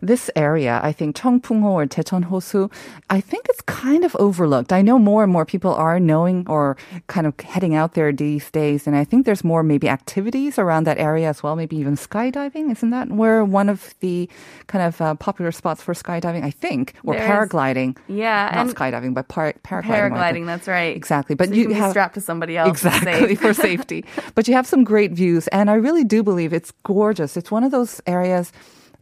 This 0.02 0.28
area, 0.34 0.80
I 0.82 0.90
think 0.92 1.14
Cheongpungho 1.16 1.70
or 1.70 1.86
Daecheon-hosu, 1.86 2.70
I 3.08 3.20
think 3.20 3.46
it's 3.48 3.60
kind 3.62 4.04
of 4.04 4.16
overlooked. 4.18 4.72
I 4.72 4.82
know 4.82 4.98
more 4.98 5.22
and 5.22 5.32
more 5.32 5.46
people 5.46 5.72
are 5.74 6.00
knowing 6.00 6.44
or 6.48 6.76
kind 7.06 7.26
of 7.26 7.38
heading 7.40 7.74
out 7.76 7.94
there 7.94 8.12
these 8.12 8.50
days, 8.50 8.86
and 8.88 8.96
I 8.96 9.04
think 9.04 9.26
there's 9.26 9.44
more 9.44 9.62
maybe 9.62 9.88
activities 9.88 10.58
around 10.58 10.84
that 10.84 10.98
area 10.98 11.28
as 11.28 11.42
well. 11.42 11.54
Maybe 11.54 11.76
even 11.76 11.94
skydiving, 11.96 12.72
isn't 12.72 12.90
that 12.90 13.10
where 13.10 13.44
one 13.44 13.68
of 13.68 13.94
the 14.00 14.28
kind 14.66 14.84
of 14.84 15.00
uh, 15.00 15.14
popular 15.14 15.52
spots 15.52 15.80
for 15.82 15.94
skydiving? 15.94 16.42
I 16.42 16.50
think 16.50 16.94
or 17.04 17.14
There 17.14 17.22
is- 17.22 17.30
paragliding. 17.30 17.96
Yeah, 18.08 18.50
not 18.52 18.66
and 18.66 18.76
skydiving, 18.76 19.14
but 19.14 19.28
par- 19.28 19.54
paragliding. 19.62 20.10
paragliding. 20.10 20.46
That's 20.46 20.66
right. 20.66 20.96
Exactly, 20.96 21.36
but 21.36 21.48
So 21.48 21.54
you 21.54 21.62
you, 21.62 21.68
can 21.68 21.76
have 21.76 21.90
be 21.90 21.92
strapped 21.92 22.14
to 22.14 22.20
somebody 22.20 22.56
else. 22.56 22.70
Exactly 22.70 23.36
safe. 23.36 23.40
for 23.44 23.54
safety. 23.54 24.04
But 24.34 24.48
you 24.48 24.54
have 24.54 24.66
some 24.66 24.82
great 24.82 25.12
views, 25.12 25.46
and 25.48 25.70
I 25.70 25.74
really 25.74 26.02
do 26.04 26.24
believe 26.24 26.52
it's 26.52 26.72
gorgeous. 26.82 27.36
It's 27.36 27.52
one 27.52 27.62
of 27.62 27.70
those 27.70 28.00
areas 28.06 28.50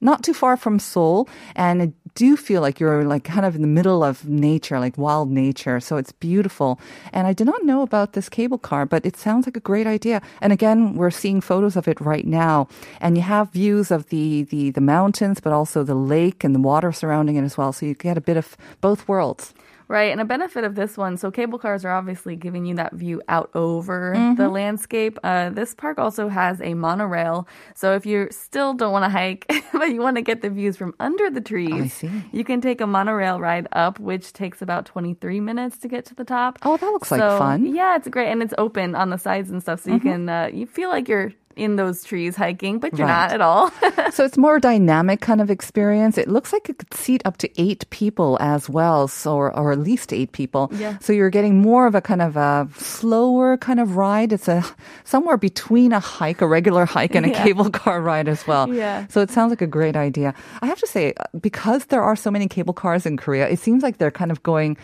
not 0.01 0.23
too 0.23 0.35
far 0.35 0.57
from 0.57 0.79
Seoul, 0.79 1.29
and 1.55 1.83
I 1.83 1.93
do 2.15 2.37
feel 2.37 2.61
like 2.61 2.81
you're 2.81 3.05
like 3.05 3.25
kind 3.25 3.47
of 3.47 3.55
in 3.55 3.63
the 3.63 3.69
middle 3.69 4.03
of 4.03 4.27
nature, 4.29 4.79
like 4.81 4.97
wild 4.99 5.31
nature. 5.31 5.81
So 5.81 5.97
it's 5.97 6.13
beautiful. 6.13 6.81
And 7.13 7.27
I 7.27 7.33
did 7.33 7.47
not 7.47 7.65
know 7.65 7.83
about 7.83 8.13
this 8.13 8.29
cable 8.29 8.59
car, 8.59 8.87
but 8.87 9.05
it 9.07 9.17
sounds 9.17 9.47
like 9.47 9.57
a 9.57 9.61
great 9.61 9.87
idea. 9.87 10.21
And 10.41 10.53
again, 10.53 10.95
we're 10.95 11.11
seeing 11.11 11.41
photos 11.41 11.77
of 11.77 11.89
it 11.89 12.01
right 12.01 12.27
now. 12.27 12.69
And 13.01 13.17
you 13.17 13.23
have 13.23 13.53
views 13.53 13.91
of 13.91 14.09
the, 14.09 14.43
the, 14.45 14.71
the 14.71 14.81
mountains, 14.81 15.41
but 15.41 15.53
also 15.53 15.83
the 15.83 15.95
lake 15.95 16.45
and 16.45 16.55
the 16.55 16.61
water 16.61 16.93
surrounding 16.93 17.37
it 17.37 17.45
as 17.45 17.57
well. 17.57 17.73
So 17.73 17.87
you 17.87 17.95
get 17.95 18.19
a 18.19 18.21
bit 18.21 18.37
of 18.37 18.57
both 18.81 19.07
worlds. 19.07 19.55
Right, 19.91 20.13
and 20.13 20.21
a 20.21 20.25
benefit 20.25 20.63
of 20.63 20.77
this 20.77 20.97
one, 20.97 21.17
so 21.17 21.33
cable 21.33 21.59
cars 21.59 21.85
are 21.85 21.91
obviously 21.91 22.37
giving 22.37 22.65
you 22.65 22.77
that 22.77 22.93
view 22.93 23.21
out 23.29 23.51
over 23.57 24.15
the 24.37 24.49
landscape. 24.49 25.19
Uh, 25.25 25.51
this 25.51 25.75
park 25.75 25.99
also 25.99 26.29
has 26.29 26.61
a 26.61 26.75
monorail, 26.75 27.49
so 27.75 27.97
if 27.97 28.07
you 28.07 28.29
still 28.31 28.73
don't 28.73 28.93
want 28.93 29.05
to 29.05 29.09
hike, 29.09 29.47
but 29.73 29.91
you 29.91 30.01
want 30.01 30.15
to 30.15 30.23
get 30.23 30.43
the 30.43 30.49
views 30.49 30.77
from 30.77 30.95
under 31.01 31.29
the 31.29 31.41
trees, 31.41 31.73
I 31.73 31.89
see. 31.89 32.11
you 32.31 32.45
can 32.45 32.61
take 32.61 32.81
a 32.81 32.87
monorail 32.87 33.41
ride 33.41 33.67
up, 33.73 33.99
which 33.99 34.33
takes 34.33 34.63
about 34.63 34.87
23 34.87 35.41
minutes 35.41 35.77
to 35.79 35.89
get 35.89 36.05
to 36.07 36.15
the 36.15 36.25
top. 36.25 36.61
Oh, 36.63 36.77
that 36.77 36.87
looks 36.87 37.11
like 37.11 37.19
So, 37.19 37.37
fun. 37.37 37.67
Yeah, 37.75 37.97
it's 37.97 38.07
great, 38.07 38.31
and 38.31 38.45
it's 38.45 38.55
open 38.59 38.95
on 38.95 39.11
the 39.11 39.19
sides 39.19 39.51
and 39.51 39.61
stuff, 39.61 39.81
so 39.81 39.91
you 39.91 39.99
can 39.99 40.29
uh, 40.29 40.51
you 40.53 40.67
feel 40.67 40.89
like 40.89 41.09
you're 41.09 41.33
in 41.57 41.77
those 41.77 42.05
trees 42.05 42.37
hiking, 42.37 42.79
but 42.79 42.97
you're 42.97 43.07
Right. 43.07 43.29
not 43.29 43.33
at 43.33 43.41
all. 43.41 43.71
so 44.13 44.25
it's 44.25 44.39
more 44.39 44.59
dynamic 44.61 45.21
kind 45.21 45.41
of 45.41 45.51
experience. 45.51 46.17
It 46.17 46.29
looks 46.29 46.53
like 46.53 46.69
it 46.69 46.79
could 46.79 46.95
seat 46.95 47.23
up 47.25 47.37
to 47.39 47.51
eight 47.61 47.89
people 47.91 48.39
as 48.41 48.69
well, 48.69 49.09
so 49.09 49.35
or, 49.37 49.55
or 49.57 49.73
at 49.73 49.79
least 49.81 50.13
eight 50.13 50.33
people. 50.33 50.71
Yeah. 50.75 50.97
So 51.01 51.13
you're 51.13 51.29
getting 51.31 51.59
more 51.61 51.87
of 51.87 51.95
a 51.95 52.01
kind 52.01 52.23
of 52.23 52.37
a 52.37 52.69
slower 52.79 53.57
kind 53.57 53.81
of 53.81 53.97
ride. 53.97 54.33
It's 54.33 54.49
a 54.49 54.65
somewhere 55.05 55.37
between 55.37 55.93
a 55.93 56.01
hike, 56.01 56.41
a 56.41 56.47
regular 56.47 56.85
hike, 56.87 57.15
and 57.15 57.27
a 57.27 57.29
Yeah. 57.35 57.45
cable 57.45 57.71
car 57.71 58.01
ride 58.01 58.29
as 58.29 58.47
well. 58.47 58.73
Yeah. 58.73 59.07
So 59.09 59.21
it 59.21 59.31
sounds 59.31 59.51
like 59.51 59.63
a 59.63 59.67
great 59.67 59.97
idea. 59.97 60.35
I 60.63 60.67
have 60.67 60.79
to 60.81 60.87
say, 60.87 61.13
uh, 61.19 61.25
because 61.41 61.87
there 61.87 62.03
are 62.03 62.17
so 62.17 62.31
many 62.31 62.49
cable 62.49 62.75
cars 62.75 63.07
in 63.07 63.17
Korea, 63.17 63.49
it 63.49 63.59
seems 63.59 63.83
like 63.83 63.99
they're 63.99 64.11
kind 64.11 64.31
of 64.31 64.43
going. 64.43 64.77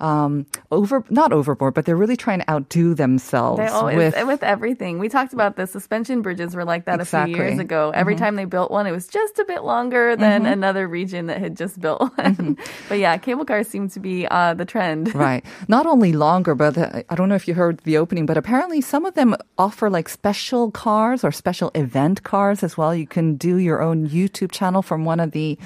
Um, 0.00 0.46
over 0.70 1.04
not 1.10 1.32
overboard, 1.32 1.74
but 1.74 1.84
they're 1.84 1.96
really 1.96 2.16
trying 2.16 2.40
to 2.40 2.50
outdo 2.50 2.94
themselves 2.94 3.58
They 3.58 3.66
always 3.66 3.96
with 3.96 4.26
with, 4.26 4.42
everything. 4.42 4.98
We 4.98 5.08
talked 5.08 5.32
about 5.32 5.56
the 5.56 5.66
suspension 5.66 6.22
bridges 6.22 6.54
were 6.54 6.64
like 6.64 6.84
that 6.84 7.00
a 7.00 7.04
few 7.04 7.26
years 7.34 7.58
ago. 7.58 7.90
Every 7.94 8.16
time 8.16 8.36
they 8.36 8.44
built 8.44 8.70
one, 8.70 8.86
it 8.86 8.92
was 8.92 9.08
just 9.08 9.38
a 9.38 9.44
bit 9.44 9.64
longer 9.64 10.16
than 10.16 10.46
another 10.46 10.86
region 10.86 11.26
that 11.26 11.38
had 11.38 11.56
just 11.56 11.80
built 11.80 12.00
one. 12.16 12.56
but 12.88 12.98
yeah, 12.98 13.16
cable 13.18 13.44
cars 13.44 13.68
seem 13.68 13.88
to 13.90 14.00
be 14.00 14.26
uh, 14.28 14.54
the 14.54 14.64
trend. 14.64 15.14
Right. 15.18 15.44
Not 15.66 15.84
only 15.84 16.12
longer, 16.12 16.54
but 16.54 16.74
the, 16.74 17.04
I 17.10 17.16
don't 17.16 17.28
know 17.28 17.34
if 17.34 17.48
you 17.48 17.54
heard 17.54 17.78
the 17.80 17.98
opening, 17.98 18.24
but 18.24 18.36
apparently 18.36 18.80
some 18.80 19.04
of 19.04 19.14
them 19.14 19.34
offer 19.58 19.90
like 19.90 20.08
special 20.08 20.70
cars 20.70 21.24
or 21.24 21.32
special 21.32 21.72
event 21.74 22.22
cars 22.22 22.62
as 22.62 22.78
well. 22.78 22.94
You 22.94 23.06
can 23.06 23.34
do 23.34 23.56
your 23.56 23.82
own 23.82 24.08
YouTube 24.08 24.52
channel 24.52 24.80
from 24.80 25.04
one 25.04 25.18
of 25.18 25.32
the 25.32 25.58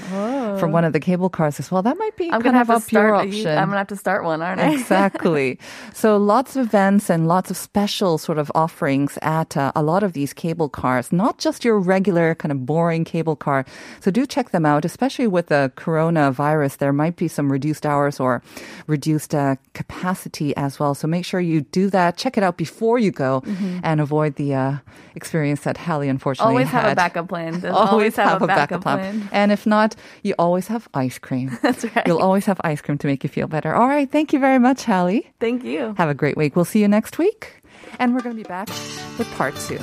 from 0.62 0.72
one 0.72 0.85
of 0.85 0.92
the 0.92 1.01
cable 1.01 1.29
cars 1.29 1.59
as 1.61 1.70
well. 1.70 1.83
That 1.83 1.98
might 1.98 2.16
be 2.16 2.27
I'm 2.27 2.40
kind 2.40 2.44
gonna 2.44 2.61
of 2.62 2.66
have 2.68 2.77
up 2.77 2.83
to 2.83 2.88
start. 2.88 3.07
your 3.07 3.14
option. 3.16 3.59
I'm 3.59 3.68
gonna 3.68 3.79
have 3.85 3.88
to 3.88 3.96
start 3.96 4.25
one, 4.25 4.40
aren't 4.42 4.61
I? 4.61 4.72
exactly. 4.72 5.59
So 5.94 6.16
lots 6.16 6.57
of 6.57 6.66
events 6.66 7.11
and 7.11 7.29
lots 7.29 7.51
of 7.51 7.57
special 7.57 8.16
sort 8.18 8.38
of 8.38 8.51
offerings 8.55 9.18
at 9.22 9.57
uh, 9.57 9.72
a 9.77 9.83
lot 9.83 10.03
of 10.03 10.12
these 10.14 10.33
cable 10.33 10.68
cars, 10.68 11.12
not 11.12 11.38
just 11.38 11.64
your 11.64 11.79
regular 11.79 12.35
kind 12.35 12.51
of 12.53 12.64
boring 12.66 13.05
cable 13.05 13.37
car. 13.37 13.64
So 14.01 14.11
do 14.11 14.27
check 14.27 14.51
them 14.51 14.64
out, 14.66 14.85
especially 14.85 15.27
with 15.27 15.46
the 15.48 15.70
coronavirus. 15.77 16.79
There 16.79 16.92
might 16.92 17.16
be 17.16 17.29
some 17.29 17.53
reduced 17.53 17.85
hours 17.87 18.18
or 18.20 18.42
reduced 18.87 19.35
uh, 19.35 19.57
capacity 19.75 20.57
as 20.57 20.79
well. 20.81 20.94
So 20.94 21.07
make 21.07 21.25
sure 21.25 21.40
you 21.40 21.61
do 21.62 21.90
that. 21.90 22.16
Check 22.16 22.37
it 22.38 22.42
out 22.42 22.57
before 22.57 22.98
you 22.98 23.11
go 23.11 23.42
and 23.83 24.01
avoid 24.01 24.37
the 24.37 24.55
uh, 24.55 24.77
experience 25.14 25.61
that 25.62 25.77
Hallie 25.77 26.09
unfortunately 26.09 26.53
Always 26.55 26.68
have 26.68 26.85
a 26.85 26.88
had. 26.88 26.96
backup 26.96 27.29
plan. 27.29 27.61
There's 27.61 27.75
Always, 27.92 28.16
have, 28.16 28.42
a 28.42 28.46
backup, 28.46 28.83
plan. 28.83 28.98
plan. 28.98 29.29
And 29.33 29.53
if 29.53 29.66
not, 29.66 29.94
you 30.22 30.35
always 30.52 30.68
have 30.68 30.86
ice 30.92 31.18
cream. 31.18 31.50
That's 31.62 31.84
right. 31.96 32.06
You'll 32.06 32.18
always 32.18 32.44
have 32.44 32.60
ice 32.62 32.82
cream 32.82 32.98
to 32.98 33.06
make 33.06 33.24
you 33.24 33.30
feel 33.30 33.48
better. 33.48 33.74
All 33.74 33.88
right. 33.88 34.10
Thank 34.10 34.34
you 34.34 34.38
very 34.38 34.58
much, 34.58 34.84
Hallie. 34.84 35.32
Thank 35.40 35.64
you. 35.64 35.94
Have 35.96 36.10
a 36.10 36.14
great 36.14 36.36
week. 36.36 36.54
We'll 36.56 36.66
see 36.66 36.80
you 36.80 36.88
next 36.88 37.16
week. 37.16 37.62
And 37.98 38.14
we're 38.14 38.20
going 38.20 38.36
to 38.36 38.42
be 38.42 38.46
back 38.48 38.68
with 38.68 39.30
part 39.36 39.56
two. 39.56 39.78